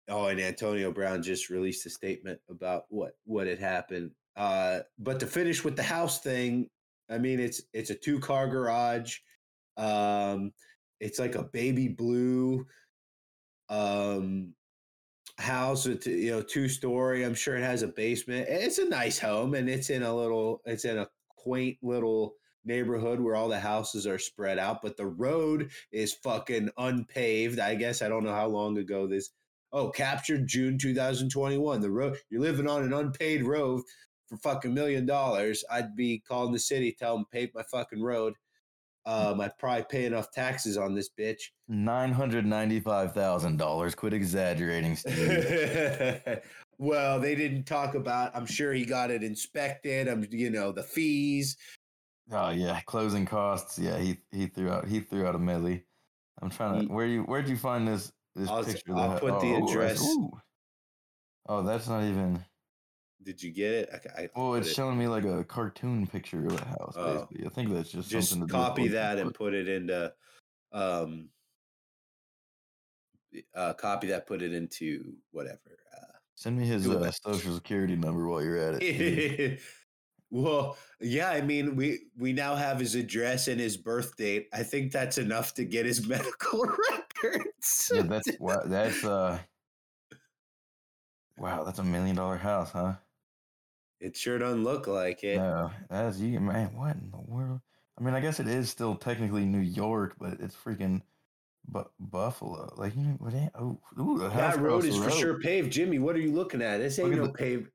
[0.08, 4.10] Oh, and Antonio Brown just released a statement about what what had happened.
[4.36, 6.68] Uh, but to finish with the house thing,
[7.10, 9.18] I mean, it's it's a two car garage.
[9.76, 10.52] Um,
[11.00, 12.66] it's like a baby blue
[13.70, 14.52] um
[15.38, 17.24] house with you know two story.
[17.24, 18.46] I'm sure it has a basement.
[18.48, 20.60] It's a nice home, and it's in a little.
[20.64, 22.34] It's in a quaint little
[22.64, 27.58] neighborhood where all the houses are spread out, but the road is fucking unpaved.
[27.58, 29.30] I guess I don't know how long ago this.
[29.74, 31.80] Oh, captured June 2021.
[31.80, 33.82] The road you're living on an unpaid road
[34.28, 35.64] for fucking million dollars.
[35.68, 38.34] I'd be calling the city, tell them pave my fucking road.
[39.04, 41.50] Um, I'd probably pay enough taxes on this bitch.
[41.66, 43.96] Nine hundred ninety-five thousand dollars.
[43.96, 46.40] Quit exaggerating, Steve.
[46.78, 48.30] well, they didn't talk about.
[48.32, 50.06] I'm sure he got it inspected.
[50.06, 51.56] I'm, you know, the fees.
[52.30, 53.76] oh yeah, closing costs.
[53.76, 55.82] Yeah, he he threw out he threw out a milli.
[56.40, 56.94] I'm trying to.
[56.94, 58.94] Where you where'd you find this this I'll picture?
[58.96, 60.02] I'll put the oh, that's- address.
[60.02, 60.30] ooh.
[61.46, 62.42] Oh, that's not even.
[63.22, 63.90] Did you get it?
[64.16, 66.94] I, I Oh, it's it- showing me like a cartoon picture of a house.
[66.96, 67.14] Oh.
[67.30, 69.54] Basically, I think that's just just something to copy that and put.
[69.54, 70.12] it into
[70.72, 71.28] um
[73.54, 75.58] uh copy that put it into whatever
[76.36, 79.58] Send me his uh, social security number while you're at it.
[79.58, 79.62] Uh
[80.30, 84.62] well yeah i mean we we now have his address and his birth date i
[84.64, 86.66] think that's enough to get his medical
[87.24, 89.38] records yeah, that's wow, that's uh.
[91.36, 92.94] Wow, that's a million dollar house, huh?
[94.00, 96.74] it sure doesn't look like it No, that's you, man.
[96.76, 97.60] What in the world?
[97.98, 101.00] I mean, I guess it is still technically New York, but it's freaking
[101.68, 102.72] bu- Buffalo.
[102.76, 105.12] Like, you know, oh, ooh, the house that road is for road.
[105.12, 107.70] sure paved jimmy what are you looking at this ain't at no the- paved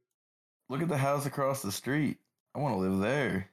[0.69, 2.17] Look at the house across the street.
[2.53, 3.49] I want to live there.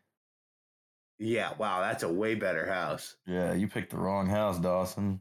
[1.18, 5.20] yeah wow that's a way better house Yeah, you picked the wrong house, Dawson.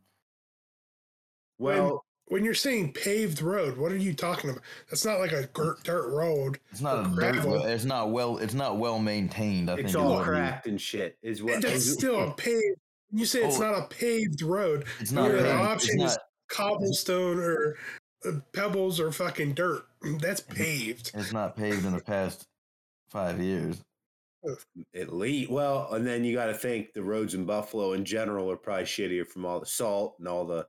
[1.58, 4.64] When- well When you're saying paved road, what are you talking about?
[4.89, 6.60] That's not like a dirt, dirt road.
[6.72, 7.14] It's not a dirt.
[7.16, 7.51] gravel.
[7.51, 8.38] well, It's not well.
[8.39, 9.70] It's not well maintained.
[9.70, 10.03] I it's think.
[10.03, 10.28] all what it is.
[10.30, 12.80] cracked and shit is what That's still a paved.
[13.12, 13.72] You say it's Oh.
[13.72, 14.86] not a paved road.
[14.99, 15.30] It's not.
[15.30, 16.18] Your paved, It's option is
[16.49, 17.78] cobblestone or
[18.26, 19.84] uh, pebbles or fucking dirt.
[20.20, 21.12] That's paved.
[21.14, 22.47] It's not paved in the past
[23.08, 23.84] five years.
[24.95, 28.49] At least, well, and then you got to think the roads in Buffalo in general
[28.51, 30.68] are probably shittier from all the salt and all the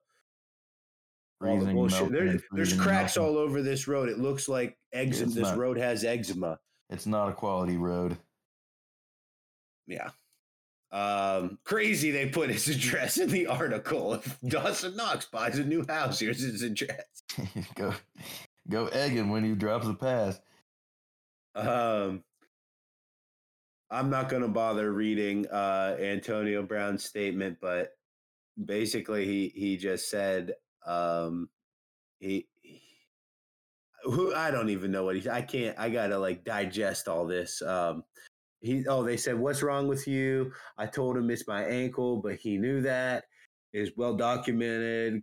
[1.40, 2.10] Freezing, bullshit.
[2.12, 3.36] There, and there's cracks melting.
[3.36, 4.08] all over this road.
[4.08, 5.24] It looks like eczema.
[5.26, 6.58] It's This not- road has eczema.
[6.90, 8.16] It's not a quality road.
[9.86, 10.10] Yeah.
[10.92, 14.14] Um, crazy they put his address in the article.
[14.14, 17.04] If Dawson Knox buys a new house, here's his address.
[17.74, 17.92] go,
[18.70, 20.40] go egg him when he drops the pass.
[21.54, 22.22] Um,
[23.90, 27.92] I'm not going to bother reading uh, Antonio Brown's statement, but
[28.64, 30.54] basically he he just said
[30.86, 31.48] um,
[32.20, 32.82] he, he-
[34.04, 37.60] who I don't even know what he I can't I gotta like digest all this.
[37.62, 38.04] Um,
[38.60, 40.52] he oh they said what's wrong with you?
[40.78, 43.24] I told him it's my ankle, but he knew that
[43.72, 45.22] is well documented.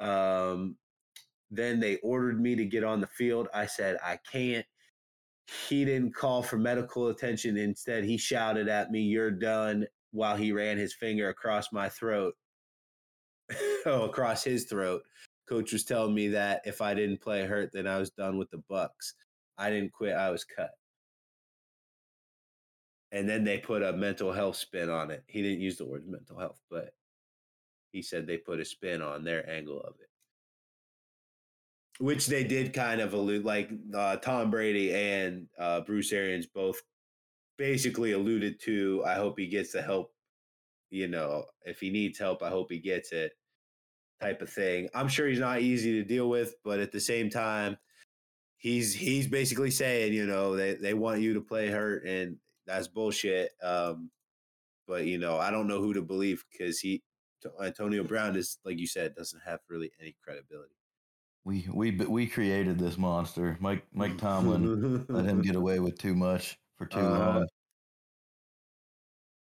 [0.00, 0.76] Um,
[1.50, 3.48] then they ordered me to get on the field.
[3.54, 4.66] I said I can't
[5.68, 7.56] he didn't call for medical attention.
[7.56, 12.34] Instead, he shouted at me, You're done, while he ran his finger across my throat.
[13.86, 15.02] oh, across his throat.
[15.48, 18.50] Coach was telling me that if I didn't play hurt, then I was done with
[18.50, 19.14] the Bucs.
[19.56, 20.70] I didn't quit, I was cut.
[23.10, 25.24] And then they put a mental health spin on it.
[25.26, 26.92] He didn't use the word mental health, but
[27.92, 30.08] he said they put a spin on their angle of it
[31.98, 36.80] which they did kind of allude like uh, Tom Brady and uh, Bruce Arians both
[37.56, 40.12] basically alluded to I hope he gets the help
[40.90, 43.32] you know if he needs help I hope he gets it
[44.20, 47.30] type of thing I'm sure he's not easy to deal with but at the same
[47.30, 47.76] time
[48.56, 52.88] he's he's basically saying you know they they want you to play hurt and that's
[52.88, 54.10] bullshit um
[54.86, 57.02] but you know I don't know who to believe cuz he
[57.62, 60.74] Antonio Brown is like you said doesn't have really any credibility
[61.44, 63.56] We we we created this monster.
[63.60, 67.46] Mike Mike Tomlin let him get away with too much for too Uh, long.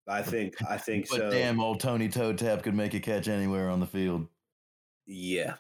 [0.10, 1.30] I think I think But so.
[1.30, 4.28] damn, old Tony Toe Tap could make a catch anywhere on the field.
[5.08, 5.56] Yeah.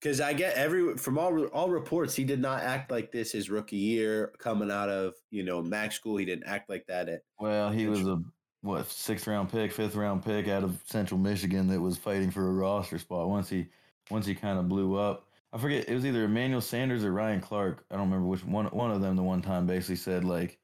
[0.00, 3.50] because I get every from all all reports he did not act like this his
[3.50, 6.16] rookie year coming out of you know Mac school.
[6.16, 8.22] He didn't act like that at Well, he was a
[8.62, 12.48] what sixth round pick, fifth round pick out of Central Michigan that was fighting for
[12.48, 13.28] a roster spot.
[13.28, 13.66] Once he
[14.10, 17.40] once he kind of blew up, I forget it was either Emmanuel Sanders or Ryan
[17.40, 17.84] Clark.
[17.90, 18.66] I don't remember which one.
[18.66, 20.58] One of them the one time basically said like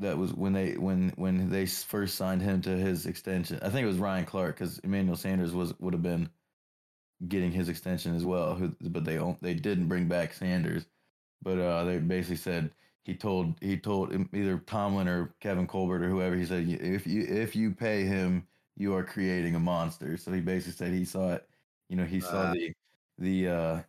[0.00, 3.58] that was when they when when they first signed him to his extension.
[3.62, 6.28] I think it was Ryan Clark because Emmanuel Sanders was would have been
[7.26, 8.54] getting his extension as well.
[8.54, 10.86] Who, but they they didn't bring back Sanders.
[11.42, 12.70] But uh, they basically said
[13.04, 17.22] he told he told either Tomlin or Kevin Colbert or whoever he said if you
[17.22, 18.46] if you pay him
[18.76, 20.16] you are creating a monster.
[20.16, 21.48] So he basically said he saw it.
[21.88, 22.72] You know he saw uh, the
[23.18, 23.80] the uh,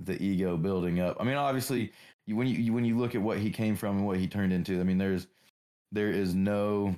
[0.00, 1.16] the ego building up.
[1.20, 1.92] I mean obviously
[2.26, 4.80] when you when you look at what he came from and what he turned into.
[4.80, 5.26] I mean there's
[5.92, 6.94] there is no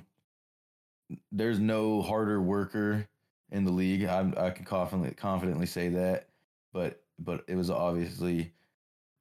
[1.31, 3.07] there's no harder worker
[3.51, 4.05] in the league.
[4.05, 6.29] I, I can confidently confidently say that,
[6.73, 8.53] but but it was obviously,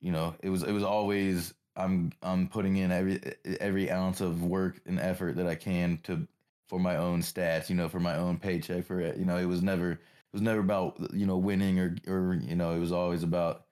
[0.00, 3.20] you know, it was it was always I'm I'm putting in every
[3.60, 6.26] every ounce of work and effort that I can to
[6.68, 8.84] for my own stats, you know, for my own paycheck.
[8.84, 10.00] For it, you know, it was never it
[10.32, 13.66] was never about you know winning or or you know it was always about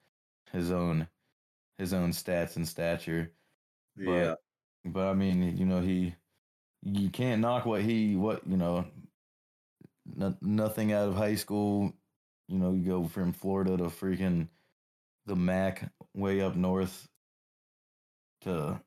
[0.51, 1.07] his own
[1.77, 3.31] his own stats and stature.
[3.95, 4.35] Yeah.
[4.83, 6.15] But, but I mean, you know, he
[6.83, 8.85] you can't knock what he what you know
[10.15, 11.93] no, nothing out of high school.
[12.47, 14.47] You know, you go from Florida to freaking
[15.25, 17.07] the MAC way up north
[18.41, 18.79] to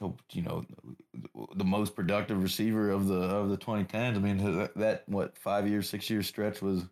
[0.00, 0.64] to you know
[1.54, 4.16] the most productive receiver of the of the 2010s.
[4.16, 6.84] I mean that, that what five year, six year stretch was.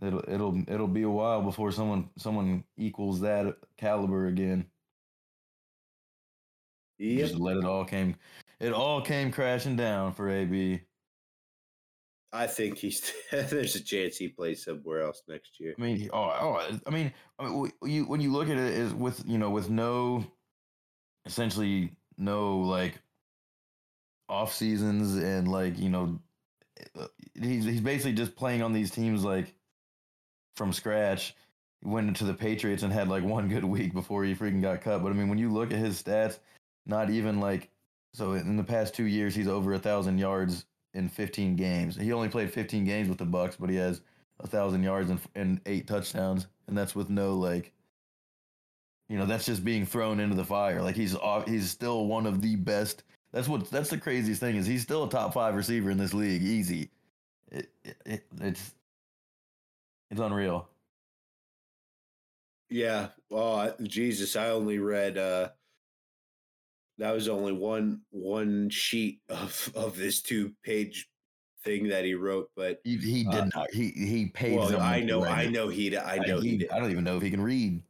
[0.00, 4.66] It'll it'll it'll be a while before someone someone equals that caliber again.
[6.98, 8.14] Yeah, just let it all came.
[8.60, 10.80] It all came crashing down for AB.
[12.32, 15.74] I think he's there's a chance he plays somewhere else next year.
[15.78, 17.12] I mean, oh, oh I mean,
[17.82, 20.24] you when you look at it is with you know with no,
[21.26, 23.00] essentially no like
[24.28, 26.18] off seasons and like you know,
[26.98, 29.54] uh, he's he's basically just playing on these teams like
[30.56, 31.34] from scratch.
[31.84, 35.00] Went into the Patriots and had like one good week before he freaking got cut.
[35.00, 36.40] But I mean, when you look at his stats,
[36.86, 37.70] not even like
[38.12, 40.66] so in the past two years he's over a thousand yards
[40.98, 41.96] in 15 games.
[41.96, 44.02] He only played 15 games with the Bucs, but he has
[44.40, 47.72] a thousand yards and, and eight touchdowns, and that's with no like,
[49.08, 50.82] you know, that's just being thrown into the fire.
[50.82, 53.04] Like he's he's still one of the best.
[53.32, 56.12] That's what that's the craziest thing is he's still a top five receiver in this
[56.12, 56.90] league, easy.
[57.50, 58.74] It, it, it, it's
[60.10, 60.68] it's unreal.
[62.70, 63.08] Yeah.
[63.30, 65.50] Well, Jesus, I only read uh
[66.98, 71.08] that was only one one sheet of of this two page
[71.64, 73.70] thing that he wrote, but he, he did uh, not.
[73.72, 74.56] He he paid.
[74.56, 75.96] Well, I know, I know he.
[75.96, 76.56] I know I, he.
[76.58, 77.82] he I don't even know if he can read.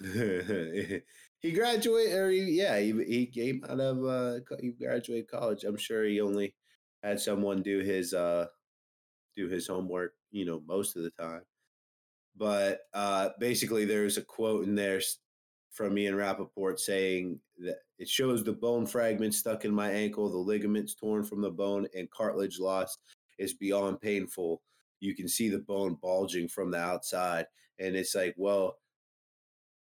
[0.00, 5.64] he graduated, or he, yeah, he he came out of uh he graduated college.
[5.64, 6.54] I'm sure he only
[7.02, 8.46] had someone do his uh
[9.34, 11.42] do his homework, you know, most of the time.
[12.36, 15.00] But uh basically, there's a quote in there
[15.72, 20.36] from Ian Rapoport saying that it shows the bone fragments stuck in my ankle, the
[20.36, 22.98] ligaments torn from the bone, and cartilage loss
[23.38, 24.62] is beyond painful.
[25.00, 27.46] You can see the bone bulging from the outside.
[27.78, 28.76] And it's like, well,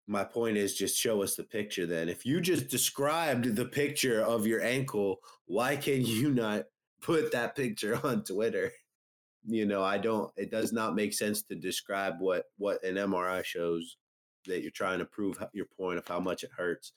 [0.06, 2.08] my point is just show us the picture then.
[2.08, 6.64] If you just described the picture of your ankle, why can you not
[7.00, 8.72] put that picture on Twitter?
[9.46, 13.44] You know, I don't it does not make sense to describe what what an MRI
[13.44, 13.96] shows
[14.46, 16.92] that you're trying to prove your point of how much it hurts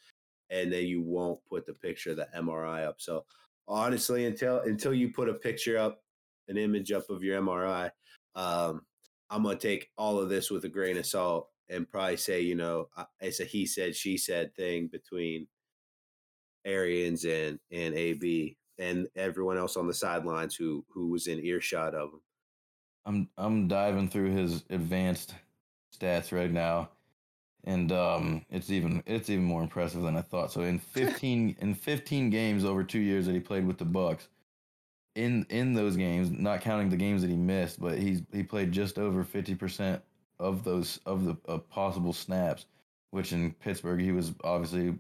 [0.54, 3.01] and then you won't put the picture the MRI up.
[3.01, 3.26] So
[3.68, 6.01] honestly, until until you put a picture up,
[6.47, 7.89] an image up of your MRI,
[8.36, 8.82] um,
[9.30, 12.56] I'm gonna take all of this with a grain of salt and probably say, you
[12.56, 12.88] know,
[13.20, 15.47] it's a he said she said thing between
[16.66, 21.95] Arians and and AB and everyone else on the sidelines who who was in earshot
[21.95, 22.22] of him.
[23.06, 25.34] I'm I'm diving through his advanced
[25.97, 26.89] stats right now
[27.64, 30.51] and um, it's even it's even more impressive than I thought.
[30.51, 34.28] So in 15 in 15 games over 2 years that he played with the Bucs,
[35.16, 38.72] in in those games, not counting the games that he missed, but he's he played
[38.72, 40.01] just over 50%
[40.39, 42.66] of those of the of possible snaps,
[43.11, 44.97] which in Pittsburgh he was obviously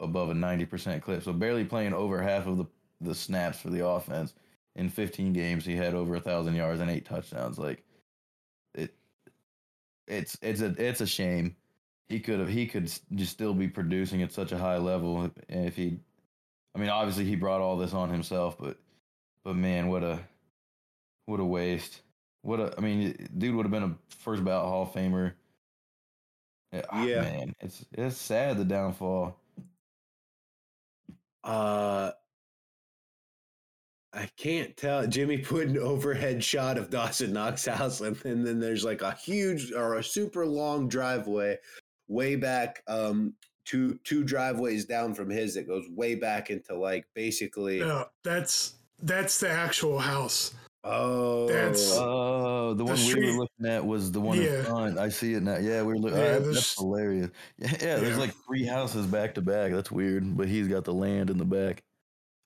[0.00, 1.22] above a 90% clip.
[1.22, 2.66] So barely playing over half of the
[3.00, 4.34] the snaps for the offense.
[4.76, 7.58] In 15 games, he had over a thousand yards and eight touchdowns.
[7.58, 7.82] Like
[8.74, 8.94] it,
[10.06, 11.56] it's it's a it's a shame
[12.08, 12.84] he could have he could
[13.14, 15.98] just still be producing at such a high level if he
[16.74, 18.78] I mean obviously he brought all this on himself but
[19.44, 20.20] but man what a
[21.26, 22.02] what a waste
[22.42, 25.32] What a, I mean, dude would have been a first ballot Hall of Famer.
[26.72, 27.20] Yeah, ah, Yeah.
[27.22, 29.36] man, it's it's sad the downfall.
[31.44, 32.12] Uh,
[34.12, 35.06] I can't tell.
[35.06, 39.12] Jimmy put an overhead shot of Dawson Knox house, and, and then there's like a
[39.12, 41.58] huge or a super long driveway
[42.08, 43.34] way back, um,
[43.64, 47.80] two two driveways down from his that goes way back into like basically.
[47.80, 50.54] No, that's that's the actual house.
[50.88, 54.60] Oh, That's- Oh, the The one we were looking at was the one Yeah.
[54.60, 54.98] in front.
[54.98, 55.58] I see it now.
[55.58, 56.18] Yeah, we were looking.
[56.18, 57.30] Yeah, that's there's- hilarious.
[57.58, 58.16] Yeah, yeah, there's Yeah.
[58.18, 59.72] like three houses back to back.
[59.72, 61.82] That's weird, but he's got the land in the back.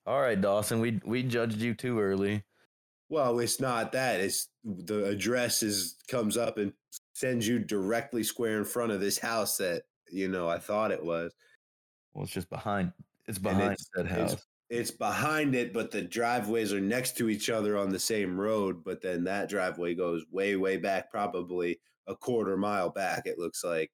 [0.06, 2.42] All right, Dawson, we we judged you too early.
[3.10, 4.20] well, it's not that.
[4.20, 6.72] It's the address is comes up and
[7.20, 11.04] sends you directly square in front of this house that you know I thought it
[11.04, 11.32] was.
[12.14, 12.92] Well, it's just behind.
[13.26, 14.46] It's behind it's- that house.
[14.70, 18.82] it's behind it, but the driveways are next to each other on the same road.
[18.82, 23.62] But then that driveway goes way, way back, probably a quarter mile back, it looks
[23.62, 23.90] like,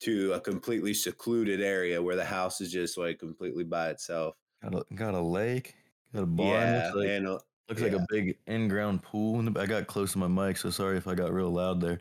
[0.00, 4.34] to a completely secluded area where the house is just like completely by itself.
[4.62, 5.76] Got a got a lake.
[6.12, 6.50] Got a barn.
[6.50, 7.38] yeah, like, and uh,
[7.70, 9.38] looks like a big in-ground pool.
[9.38, 11.50] In the, ba- I got close to my mic, so sorry if I got real
[11.50, 12.00] loud there.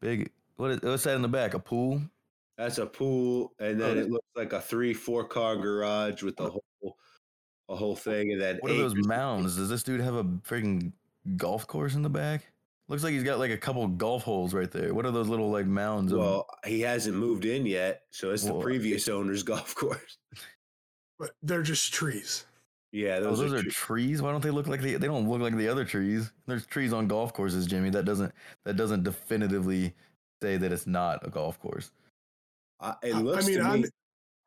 [0.00, 0.30] Big.
[0.56, 1.54] What is, what's that in the back?
[1.54, 2.02] A pool?
[2.56, 6.22] that's a pool, and oh, then Oh, it looks like a three, four car garage
[6.22, 6.96] with the whole,
[7.68, 9.56] a whole thing, and then What are those mounds?
[9.56, 10.92] Does this dude have a freaking
[11.36, 12.52] golf course in the back?
[12.86, 14.92] Looks like he's got like a couple golf holes right there.
[14.92, 16.12] What are those little like mounds?
[16.12, 20.18] of, Well, he hasn't moved in yet, so it's the previous owner's golf course.
[21.18, 22.44] But they're just trees.
[22.94, 24.22] Yeah, oh, those, those, are, tre- trees.
[24.22, 24.94] Why don't they look like the?
[24.96, 26.30] They don't look like the other trees.
[26.46, 27.90] There's trees on golf courses, Jimmy.
[27.90, 28.32] That doesn't
[28.64, 29.92] that doesn't definitively
[30.40, 31.90] say that it's not a golf course.
[32.78, 33.88] I, it I- I mean, to I'm- me.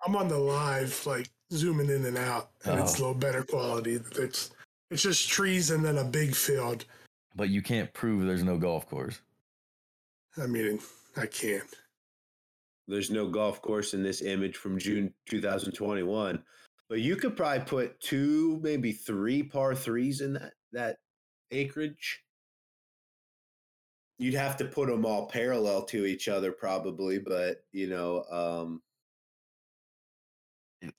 [0.05, 3.07] I'm on the live, like zooming in and out, and it's a Oh.
[3.07, 3.99] little better quality.
[4.15, 4.51] It's
[4.91, 6.85] it's just trees and then a big field.
[7.35, 9.19] But you can't prove there's no golf course.
[10.41, 10.79] I mean,
[11.17, 11.63] I can't.
[12.87, 16.41] There's no golf course in this image from June 2021,
[16.89, 20.97] but you could probably put two, maybe three par threes in that that
[21.51, 22.23] acreage.
[24.19, 28.81] You'd have to put them all parallel to each other, probably, but you know, um,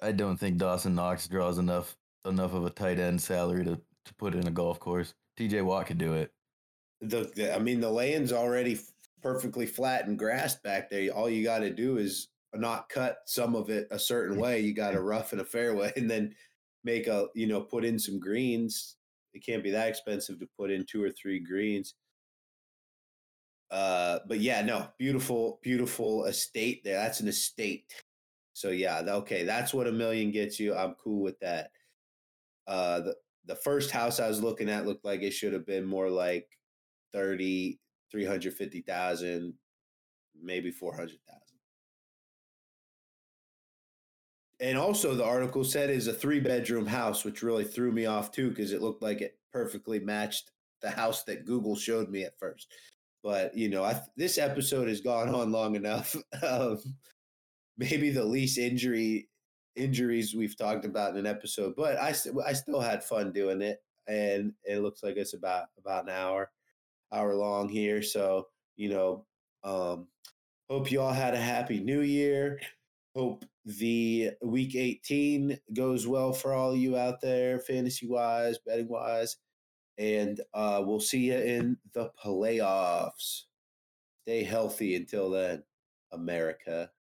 [0.01, 4.15] I don't think Dawson Knox draws enough enough of a tight end salary to, to
[4.15, 5.15] put in a golf course.
[5.39, 6.33] TJ Watt could do it.
[7.01, 8.79] the, the I mean, the land's already
[9.23, 11.11] perfectly flat and grass back there.
[11.11, 14.61] All you got to do is not cut some of it a certain way.
[14.61, 16.35] You got to roughen a fairway and then
[16.85, 18.97] make a you know put in some greens.
[19.35, 21.95] It can't be that expensive to put in two or three greens.
[23.71, 26.97] Uh, but yeah, no, beautiful, beautiful estate there.
[26.97, 27.93] That's an estate.
[28.55, 30.75] So yeah, okay, that's what a million gets you.
[30.75, 31.71] I'm cool with that.
[32.67, 33.15] Uh, the
[33.47, 36.47] the first house I was looking at looked like it should have been more like
[37.13, 37.79] 30,
[38.11, 39.55] 350,000,
[40.41, 41.38] maybe 400,000.
[44.61, 48.33] And also, the article said is a three bedroom house, which really threw me off
[48.33, 50.51] too, because it looked like it perfectly matched
[50.81, 52.73] the house that Google showed me at first.
[53.23, 56.17] But you know, I, this episode has gone on long enough.
[56.43, 56.79] Um,
[57.77, 59.29] maybe the least injury
[59.77, 62.09] injuries we've talked about in an episode, but I
[62.45, 66.51] I still had fun doing it, and it looks like it's about about an hour
[67.13, 68.03] hour long here.
[68.03, 69.27] So you know,
[69.65, 70.09] um,
[70.69, 72.61] hope you all had a happy New Year.
[73.19, 78.87] Hope the week 18 goes well for all of you out there, fantasy wise, betting
[78.87, 79.39] wise.
[79.99, 83.47] And uh, we'll see you in the playoffs.
[84.23, 85.65] Stay healthy until then,
[86.13, 86.93] America.